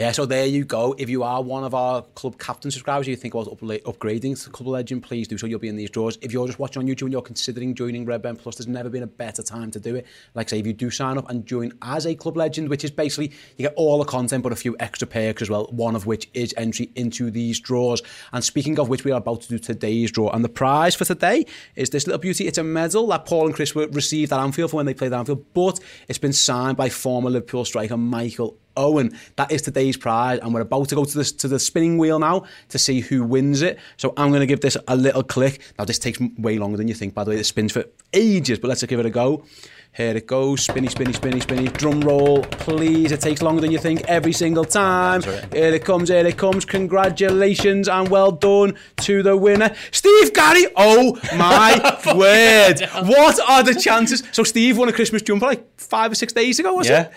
[0.00, 0.94] Yeah, so there you go.
[0.96, 4.68] If you are one of our club captain subscribers, you think about upgrading to Club
[4.68, 5.46] Legend, please do so.
[5.46, 6.16] You'll be in these draws.
[6.22, 9.02] If you're just watching on YouTube and you're considering joining RedMen Plus, there's never been
[9.02, 10.06] a better time to do it.
[10.32, 12.82] Like I say, if you do sign up and join as a Club Legend, which
[12.82, 15.94] is basically you get all the content but a few extra perks as well, one
[15.94, 18.02] of which is entry into these draws.
[18.32, 20.30] And speaking of which, we are about to do today's draw.
[20.30, 21.44] And the prize for today
[21.76, 22.46] is this little beauty.
[22.46, 25.44] It's a medal that Paul and Chris received at Anfield for when they played Anfield,
[25.52, 25.78] but
[26.08, 29.16] it's been signed by former Liverpool striker Michael Owen.
[29.36, 32.18] That is today's prize, and we're about to go to the to the spinning wheel
[32.18, 33.78] now to see who wins it.
[33.96, 35.60] So I'm going to give this a little click.
[35.78, 37.14] Now this takes way longer than you think.
[37.14, 39.44] By the way, it spins for ages, but let's give it a go.
[39.92, 40.62] Here it goes.
[40.62, 41.66] Spinny, spinny, spinny, spinny.
[41.66, 43.10] Drum roll, please.
[43.10, 45.20] It takes longer than you think every single time.
[45.22, 46.64] Here it comes, here it comes.
[46.64, 50.66] Congratulations and well done to the winner, Steve Gary.
[50.76, 51.74] Oh my
[52.16, 52.80] word.
[53.08, 54.22] What are the chances?
[54.30, 57.02] So, Steve won a Christmas jumper like five or six days ago, was Yeah.
[57.06, 57.12] it?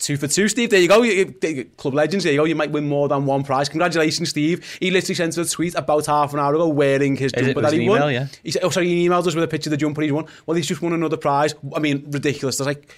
[0.00, 0.70] Two for two, Steve.
[0.70, 1.02] There you go.
[1.02, 2.24] You- you- Club legends.
[2.24, 2.44] There you go.
[2.44, 3.68] You might win more than one prize.
[3.68, 4.62] Congratulations, Steve.
[4.80, 7.72] He literally sent us a tweet about half an hour ago wearing his jumper that
[7.72, 7.98] he an won.
[7.98, 8.26] email, yeah?
[8.42, 10.26] He said, "Oh, sorry." He emailed us with a picture of the jumper he's won.
[10.46, 11.54] Well, he's just won another prize.
[11.74, 12.58] I mean, ridiculous.
[12.58, 12.92] There's like.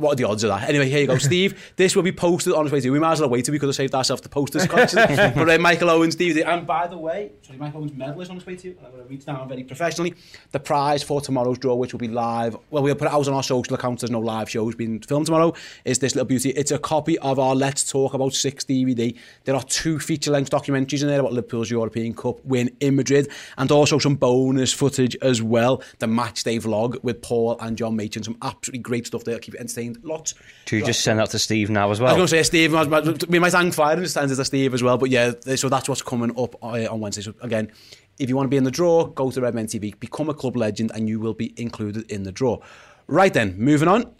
[0.00, 0.66] What are the odds of that?
[0.66, 1.72] Anyway, here you go, Steve.
[1.76, 2.90] This will be posted on its way to.
[2.90, 4.66] We might as well wait till we could have saved ourselves the posters.
[4.66, 6.38] but uh, Michael Owens, Steve.
[6.38, 8.76] And by the way, sorry, Michael Owen's medal is on its way to you.
[8.82, 10.14] I'm going to reach down very professionally.
[10.52, 12.56] The prize for tomorrow's draw, which will be live.
[12.70, 14.00] Well, we'll put it out on our social accounts.
[14.00, 15.52] There's no live shows being filmed tomorrow.
[15.84, 16.48] Is this little beauty?
[16.50, 19.14] It's a copy of our Let's Talk About Six DVD.
[19.44, 23.70] There are two feature-length documentaries in there about Liverpool's European Cup win in Madrid, and
[23.70, 25.82] also some bonus footage as well.
[25.98, 28.22] The match day vlog with Paul and John Machin.
[28.22, 29.38] Some absolutely great stuff there.
[29.38, 29.89] Keep it entertained.
[30.02, 30.34] Lots.
[30.66, 32.10] Do you just send that to Steve now as well?
[32.10, 32.74] I was going to say Steve.
[32.74, 34.98] I We might hang fire and just send it to Steve as well.
[34.98, 37.22] But yeah, so that's what's coming up uh, on Wednesday.
[37.22, 37.70] So again,
[38.18, 40.34] if you want to be in the draw, go to Red Men TV, become a
[40.34, 42.58] club legend, and you will be included in the draw.
[43.06, 44.14] Right then, moving on.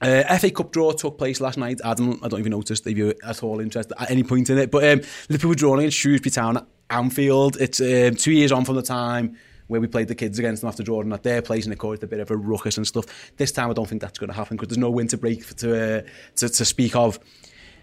[0.00, 1.80] Uh, FA Cup draw took place last night.
[1.84, 4.70] Adam, I don't even notice if you're at all interested at any point in it.
[4.70, 7.56] But um, Liverpool were drawing against Shrewsbury Town at Anfield.
[7.60, 9.36] It's um, two years on from the time
[9.66, 12.02] where we played the kids against them after drawing at their place and it caused
[12.02, 13.32] a bit of a ruckus and stuff.
[13.36, 15.98] This time I don't think that's going to happen because there's no winter break to,
[15.98, 16.02] uh,
[16.36, 17.18] to, to speak of.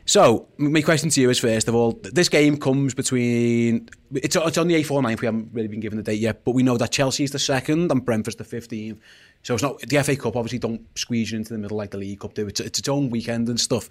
[0.05, 3.87] So, my question to you is first of all, this game comes between.
[4.13, 6.43] It's, it's on the 8th or 9th, we haven't really been given the date yet,
[6.43, 8.99] but we know that Chelsea's the second and Brentford's the 15th.
[9.43, 9.79] So, it's not.
[9.79, 12.47] The FA Cup obviously don't squeeze you into the middle like the League Cup do.
[12.47, 13.89] It's, it's its own weekend and stuff.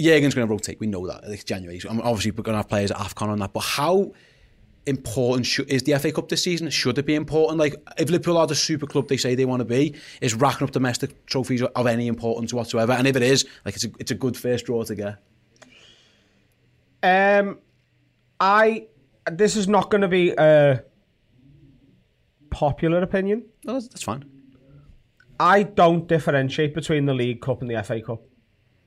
[0.00, 1.24] Jurgen's going to rotate, we know that.
[1.24, 1.78] It's January.
[1.78, 4.12] So, um, obviously, we're going to have players at AFCON on that, but how
[4.86, 6.68] important should, is the FA Cup this season?
[6.70, 7.58] Should it be important?
[7.58, 10.66] Like, if Liverpool are the super club they say they want to be, is racking
[10.66, 12.92] up domestic trophies of any importance whatsoever?
[12.92, 15.16] And if it is, like, it's a, it's a good first draw to get.
[17.02, 17.58] Um,
[18.38, 18.86] I
[19.30, 20.82] this is not going to be a
[22.50, 23.44] popular opinion.
[23.64, 24.24] No, that's, that's fine.
[25.38, 28.20] I don't differentiate between the League Cup and the FA Cup.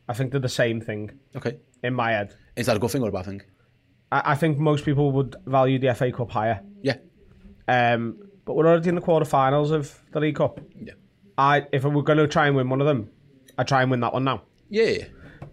[0.07, 1.57] I think they're the same thing Okay.
[1.83, 2.35] in my head.
[2.55, 3.41] Is that a good thing or a bad thing?
[4.13, 6.61] I, I think most people would value the FA Cup higher.
[6.81, 6.97] Yeah.
[7.67, 10.59] Um, but we're already in the quarterfinals of the League Cup.
[10.79, 10.93] Yeah.
[11.37, 13.09] I if we're going to try and win one of them,
[13.57, 14.43] I try and win that one now.
[14.69, 15.05] Yeah.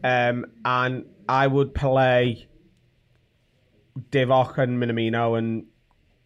[0.04, 2.48] Um, and I would play
[4.10, 5.66] Divock and Minamino and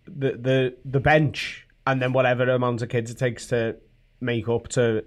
[0.07, 3.76] the the the bench, and then whatever amount of kids it takes to
[4.20, 5.05] make up to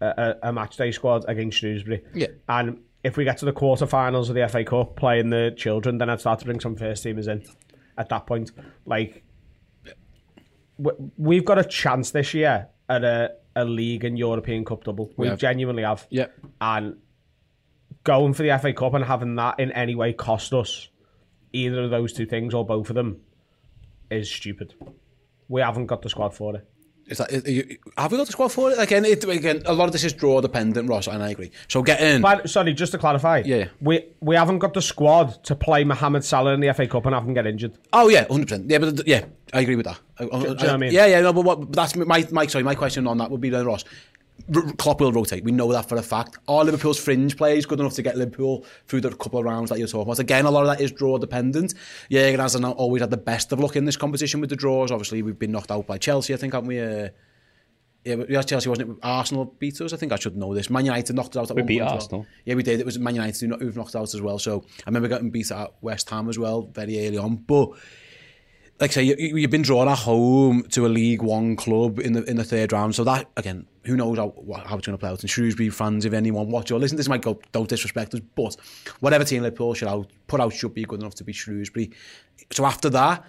[0.00, 0.06] a,
[0.42, 2.02] a, a match day squad against Shrewsbury.
[2.14, 2.28] Yeah.
[2.48, 6.10] And if we get to the quarterfinals of the FA Cup playing the children, then
[6.10, 7.44] I'd start to bring some first teamers in.
[7.96, 8.50] At that point,
[8.86, 9.24] like
[11.18, 15.12] we've got a chance this year at a, a league and European Cup double.
[15.16, 15.38] We have.
[15.38, 16.26] genuinely have Yeah.
[16.60, 16.96] and
[18.04, 20.88] going for the FA Cup and having that in any way cost us
[21.52, 23.20] either of those two things or both of them
[24.10, 24.74] is stupid.
[25.48, 26.66] We haven't got the squad for it.
[27.10, 28.78] Is that, is, you, have we got the squad for it?
[28.78, 31.50] Again, it, again, a lot of this is draw dependent, Ross, and I agree.
[31.68, 32.22] So get in.
[32.22, 33.68] But sorry, just to clarify, Yeah, yeah.
[33.80, 37.14] we we haven't got the squad to play Mohamed Salah in the FA Cup and
[37.14, 37.72] have him get injured.
[37.92, 38.70] Oh yeah, hundred percent.
[38.70, 39.98] Yeah, but yeah, I agree with that.
[40.18, 40.92] I, I- do you know what I mean?
[40.92, 41.20] Yeah, yeah.
[41.20, 42.62] No, but what, that's my, my sorry.
[42.64, 43.84] My question on that would be then Ross.
[44.54, 45.44] R- Klopp will rotate.
[45.44, 46.38] We know that for a fact.
[46.48, 49.78] Are Liverpool's fringe players good enough to get Liverpool through the couple of rounds that
[49.78, 50.18] you're talking about?
[50.18, 51.74] Again, a lot of that is draw dependent.
[52.08, 54.90] Yeah, has always had the best of luck in this competition with the draws.
[54.90, 56.34] Obviously, we've been knocked out by Chelsea.
[56.34, 56.80] I think, haven't we?
[56.80, 57.08] Uh,
[58.04, 58.96] yeah, yeah, Chelsea wasn't it?
[59.02, 59.92] Arsenal beat us.
[59.92, 60.70] I think I should know this.
[60.70, 61.50] Man United knocked us out.
[61.50, 62.02] At We one beat point as well.
[62.20, 62.26] Arsenal.
[62.46, 62.80] Yeah, we did.
[62.80, 64.38] It was Man United who knocked us out as well.
[64.38, 67.36] So I remember getting beat at West Ham as well very early on.
[67.36, 67.70] But
[68.80, 71.98] like I say, you, you- you've been drawn at home to a League One club
[71.98, 72.94] in the in the third round.
[72.94, 74.34] So that again, who knows how,
[74.66, 75.20] how it's going to play out.
[75.20, 78.56] And Shrewsbury fans, if anyone watch or listen, this might go don't disrespect us, but
[79.00, 81.90] whatever team Liverpool should out put out should be good enough to beat Shrewsbury.
[82.52, 83.24] So after that,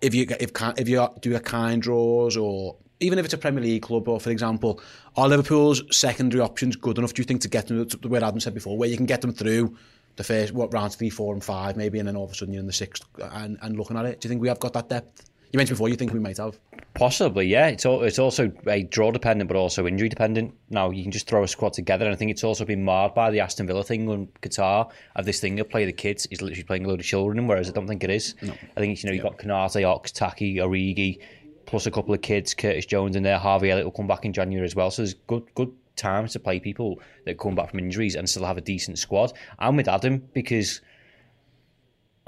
[0.00, 3.62] if you if if you do a kind draws or even if it's a Premier
[3.62, 4.80] League club or for example,
[5.16, 7.14] are Liverpool's secondary options good enough?
[7.14, 9.20] Do you think to get them to where Adam said before, where you can get
[9.20, 9.76] them through
[10.16, 12.52] the first what rounds three, four, and five maybe, and then all of a sudden
[12.54, 14.20] you're in the sixth uh, and, and looking at it?
[14.20, 15.28] Do you think we have got that depth?
[15.52, 16.58] You mentioned before you think we might have.
[16.94, 17.68] Possibly, yeah.
[17.68, 20.54] It's al- it's also a draw dependent, but also injury dependent.
[20.70, 23.14] Now you can just throw a squad together, and I think it's also been marred
[23.14, 26.40] by the Aston Villa thing on Qatar of this thing of play the kids is
[26.40, 28.34] literally playing a load of children, whereas I don't think it is.
[28.42, 31.20] I think it's, you know you've got Konate, Ox, Taki, Origi,
[31.66, 34.32] plus a couple of kids, Curtis Jones in there, Harvey Elliott will come back in
[34.32, 34.90] January as well.
[34.90, 38.46] So there's good good times to play people that come back from injuries and still
[38.46, 39.34] have a decent squad.
[39.58, 40.80] I'm with Adam because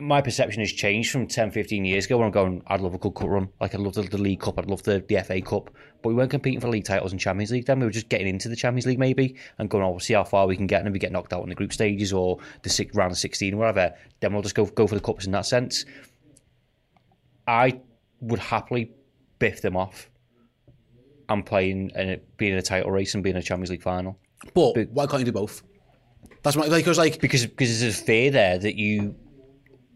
[0.00, 2.98] my perception has changed from 10, 15 years ago when I'm going, I'd love a
[2.98, 3.48] good cup run.
[3.60, 5.70] Like, I'd love the, the League Cup, I'd love the, the FA Cup.
[6.02, 7.78] But we weren't competing for league titles and Champions League then.
[7.78, 10.24] We were just getting into the Champions League maybe and going, oh, we'll see how
[10.24, 10.80] far we can get.
[10.80, 13.18] And if we get knocked out in the group stages or the six, round of
[13.18, 15.84] 16 or whatever, then we'll just go, go for the Cups in that sense.
[17.46, 17.80] I
[18.20, 18.90] would happily
[19.38, 20.10] biff them off
[21.28, 24.18] and playing and being in a title race and being in a Champions League final.
[24.54, 25.62] But, but why can't you do both?
[26.42, 29.14] That's my, because like because because there's a fear there that you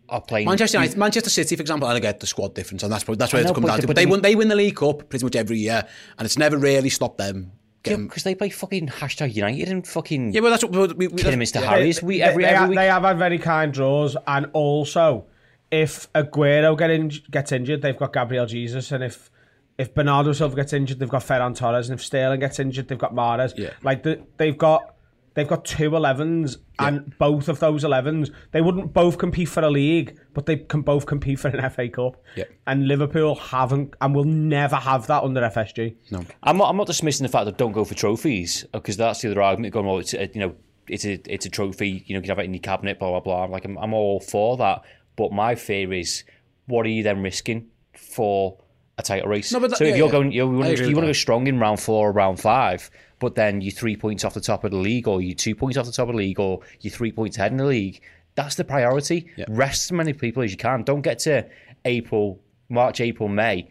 [0.09, 2.93] are playing Manchester United, Manchester City, for example, and I get the squad difference, and
[2.93, 3.87] that's probably, that's where I know, it's come down to.
[3.87, 5.87] but But they win they win the League Cup pretty much every year,
[6.19, 7.53] and it's never really stopped them.
[7.87, 11.23] Yeah, because they play fucking hashtag United and fucking yeah, well that's what we, we,
[11.23, 11.71] Kidderminster yeah.
[11.71, 12.03] Harriers.
[12.03, 12.77] We every they, every have, week.
[12.77, 15.27] they have had very kind draws, and also
[15.71, 19.31] if Aguero get in, gets injured, they've got Gabriel Jesus, and if
[19.79, 22.99] if Bernardo Silva gets injured, they've got Ferran Torres, and if Sterling gets injured, they've
[22.99, 23.55] got Mahrez.
[23.57, 23.71] Yeah.
[23.83, 24.97] like the, they've got
[25.39, 29.71] they've got two 11s, and both of those 11s, they wouldn't both compete for a
[29.71, 32.21] league, but they can both compete for an FA Cup.
[32.37, 32.45] Yeah.
[32.67, 35.95] and Liverpool haven't, and will never have that under FSG.
[36.11, 36.25] No.
[36.43, 39.31] I'm not, I'm not dismissing the fact that don't go for trophies because that's the
[39.31, 39.87] other argument going.
[39.87, 40.57] Well, it's a, you know,
[40.89, 42.03] it's a it's a trophy.
[42.07, 42.99] You know, you can have it in your cabinet.
[42.99, 43.45] Blah blah blah.
[43.45, 44.83] I'm like, I'm, I'm all for that.
[45.17, 46.25] But my fear is,
[46.67, 48.59] what are you then risking for
[48.99, 49.53] a title race?
[49.53, 50.13] No, but that- so if yeah, you're yeah.
[50.13, 52.91] going, you want to you want to go strong in round four or round five,
[53.19, 55.77] but then you three points off the top of the league, or you two points
[55.79, 58.01] off the top of the league, or you three points ahead in the league.
[58.35, 59.31] That's the priority.
[59.49, 60.83] Rest as many people as you can.
[60.85, 61.47] Don't get to
[61.85, 63.69] April, March, April, May,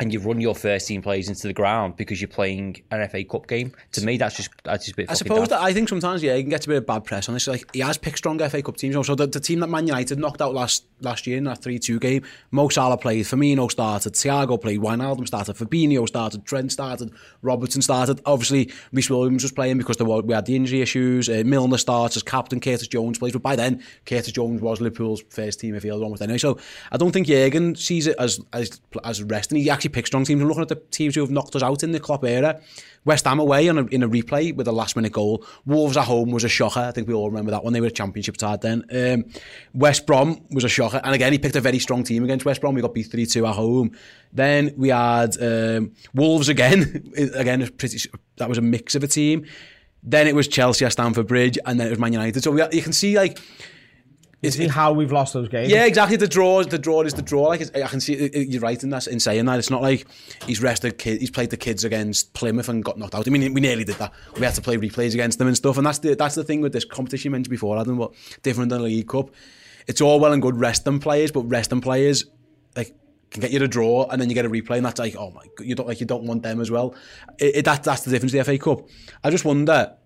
[0.00, 3.24] and you run your first team players into the ground because you're playing an FA
[3.24, 3.72] Cup game.
[3.92, 5.10] To me, that's just that's just a bit.
[5.10, 7.28] I suppose that I think sometimes yeah, he can get a bit of bad press
[7.28, 7.46] on this.
[7.46, 8.94] Like he has picked strong FA Cup teams.
[9.06, 11.78] So the, the team that Man United knocked out last last year in that three
[11.78, 17.12] two game, Mo Salah played, Firmino started, Thiago played, Wijnaldum started, Fabinho started, Trent started,
[17.42, 18.20] Robertson started.
[18.24, 21.28] Obviously, Rhys Williams was playing because there were, we had the injury issues.
[21.28, 25.22] Uh, Milner starts as captain, Curtis Jones plays, but by then Curtis Jones was Liverpool's
[25.30, 26.38] first team if he midfielder almost anyway.
[26.38, 26.58] So
[26.92, 29.58] I don't think Jurgen sees it as as as resting.
[29.58, 30.40] He actually picked strong teams.
[30.40, 32.60] And looking at the teams who have knocked us out in the Klopp era.
[33.04, 35.44] West Ham away on a, in a replay with a last minute goal.
[35.64, 36.80] Wolves at home was a shocker.
[36.80, 37.72] I think we all remember that one.
[37.72, 38.84] They were a championship side then.
[38.92, 39.24] Um,
[39.72, 41.00] West Brom was a shocker.
[41.02, 42.74] And again, he picked a very strong team against West Brom.
[42.74, 43.92] We got beat 3 2 at home.
[44.32, 47.12] Then we had um, Wolves again.
[47.34, 49.46] again, pretty, that was a mix of a team.
[50.02, 51.58] Then it was Chelsea at Stamford Bridge.
[51.64, 52.42] And then it was Man United.
[52.42, 53.38] So we, you can see, like,
[54.40, 55.68] Is it, how we've lost those games?
[55.68, 56.16] yeah, exactly.
[56.16, 57.48] The draw, the draw is the draw.
[57.48, 59.58] Like it's, I can see, it, you're right in that in saying that.
[59.58, 60.06] It's not like
[60.46, 61.20] he's rested kid.
[61.20, 63.26] He's played the kids against Plymouth and got knocked out.
[63.26, 64.12] I mean, we nearly did that.
[64.36, 65.76] We had to play replays against them and stuff.
[65.76, 67.98] And that's the that's the thing with this competition you mentioned before, Adam.
[67.98, 68.12] But
[68.42, 69.30] different than the League Cup,
[69.88, 72.26] it's all well and good resting players, but resting players
[72.76, 72.94] like
[73.30, 75.30] can get you to draw and then you get a replay and that's like, oh
[75.30, 76.94] my, god, you don't like you don't want them as well.
[77.38, 78.32] It, it, that that's the difference.
[78.32, 78.88] with The FA Cup.
[79.24, 79.96] I just wonder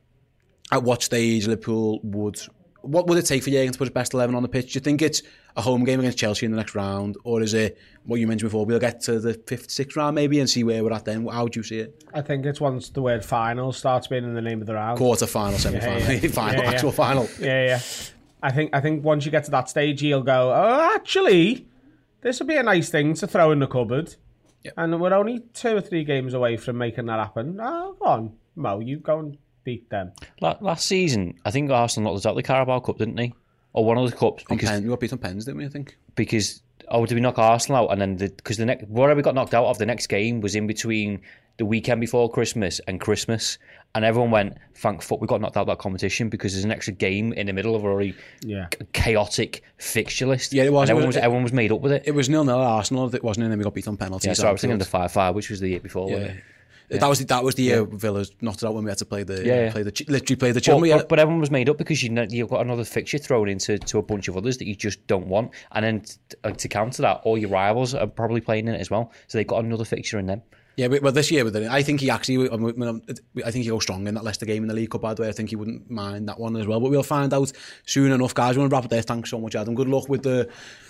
[0.70, 2.40] at what stage Liverpool would
[2.82, 4.72] what would it take for Jurgen to put his best eleven on the pitch?
[4.72, 5.22] Do you think it's
[5.56, 8.50] a home game against Chelsea in the next round, or is it what you mentioned
[8.50, 8.64] before?
[8.66, 11.26] We'll get to the fifth, sixth round maybe and see where we're at then.
[11.26, 12.04] How would you see it?
[12.14, 14.98] I think it's once the word final starts being in the name of the round.
[14.98, 16.28] Quarter final, semi final, Yeah, yeah.
[16.30, 17.28] final, Yeah, actual final.
[17.40, 17.80] Yeah, yeah.
[18.42, 20.52] I think I think once you get to that stage, he'll go.
[20.52, 21.66] Oh, actually,
[22.22, 24.16] this would be a nice thing to throw in the cupboard.
[24.64, 24.74] Yep.
[24.76, 27.58] And we're only two or three games away from making that happen.
[27.60, 30.12] Oh, go on, Mo, you go and beat them.
[30.40, 33.32] Last season, I think Arsenal knocked us out of the Carabao Cup, didn't they?
[33.74, 35.64] Or one of the cups On because pen, we got beat on pens, didn't we?
[35.64, 35.96] I think.
[36.14, 39.22] because oh did we knock Arsenal out and then the because the next whatever we
[39.22, 41.20] got knocked out of the next game was in between
[41.56, 43.56] the weekend before Christmas and Christmas
[43.94, 46.70] and everyone went thank fuck we got knocked out of that competition because there's an
[46.72, 48.66] extra game in the middle of a very Yeah.
[48.92, 50.88] chaotic fixture list Yeah, it was.
[50.88, 52.58] and everyone It was, was- everyone was made up with it It was nil nil
[52.58, 53.14] Arsenal.
[53.14, 54.26] It wasn't, and then we got beat on penalties.
[54.26, 55.02] yeah at so I was thinking of the Anfield.
[55.02, 56.40] five five which was the year before wasn't
[56.92, 56.98] Yeah.
[57.00, 59.04] That was the, that was the year Villa knocked it out when we had to
[59.04, 60.90] play the Yeah, play the literally play the But, Chelsea.
[60.92, 63.78] but, but everyone was made up because you know, you've got another fixture thrown into
[63.78, 66.68] to a bunch of others that you just don't want, and then t- uh, to
[66.68, 69.64] counter that, all your rivals are probably playing in it as well, so they've got
[69.64, 70.42] another fixture in them.
[70.74, 73.02] Yeah, but, well, this year with it, I think he actually, I mean,
[73.44, 75.02] I think he goes strong in that Leicester game in the League Cup.
[75.02, 76.80] By the way, I think he wouldn't mind that one as well.
[76.80, 77.52] But we'll find out
[77.84, 78.56] soon enough, guys.
[78.56, 79.02] We want to wrap up there.
[79.02, 79.74] Thanks so much, Adam.
[79.74, 80.48] Good luck with the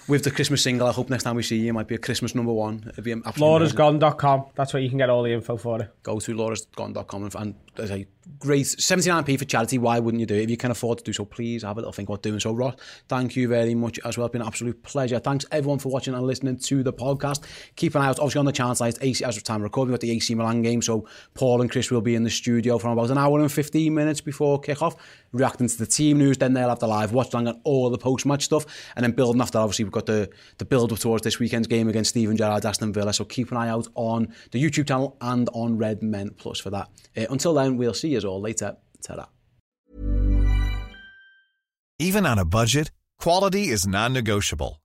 [0.09, 0.87] with the Christmas single.
[0.87, 2.85] I hope next time we see you, it might be a Christmas number one.
[2.89, 3.79] It'd be absolutely amazing.
[3.79, 4.47] LaurasGone.com.
[4.55, 5.91] That's where you can get all the info for it.
[6.03, 8.07] Go to laurasgone.com and, and there's a
[8.39, 9.79] great 79p for charity.
[9.79, 10.43] Why wouldn't you do it?
[10.43, 12.53] If you can afford to do so, please have a little think about doing so.
[12.53, 12.75] Ross,
[13.09, 14.27] thank you very much as well.
[14.27, 15.19] It's been an absolute pleasure.
[15.19, 17.45] Thanks everyone for watching and listening to the podcast.
[17.77, 18.99] Keep an eye out, obviously, on the channel site.
[19.01, 20.83] AC, as of time recording, we've got the AC Milan game.
[20.83, 23.95] So Paul and Chris will be in the studio for about an hour and 15
[23.95, 24.97] minutes before kick-off,
[25.33, 26.39] reacting to the team news.
[26.39, 28.67] Then they'll have the live watch along and all the post-match stuff.
[28.97, 32.11] And then building after, obviously, we've got the, the build-up towards this weekend's game against
[32.11, 33.13] Steven Gerrard, Aston Villa.
[33.13, 36.89] So keep an eye out on the YouTube channel and on RedMen Plus for that.
[37.17, 38.77] Uh, until then, we'll see you all later.
[39.03, 39.27] Ta-da.
[41.99, 44.82] Even on a budget, quality is non-negotiable.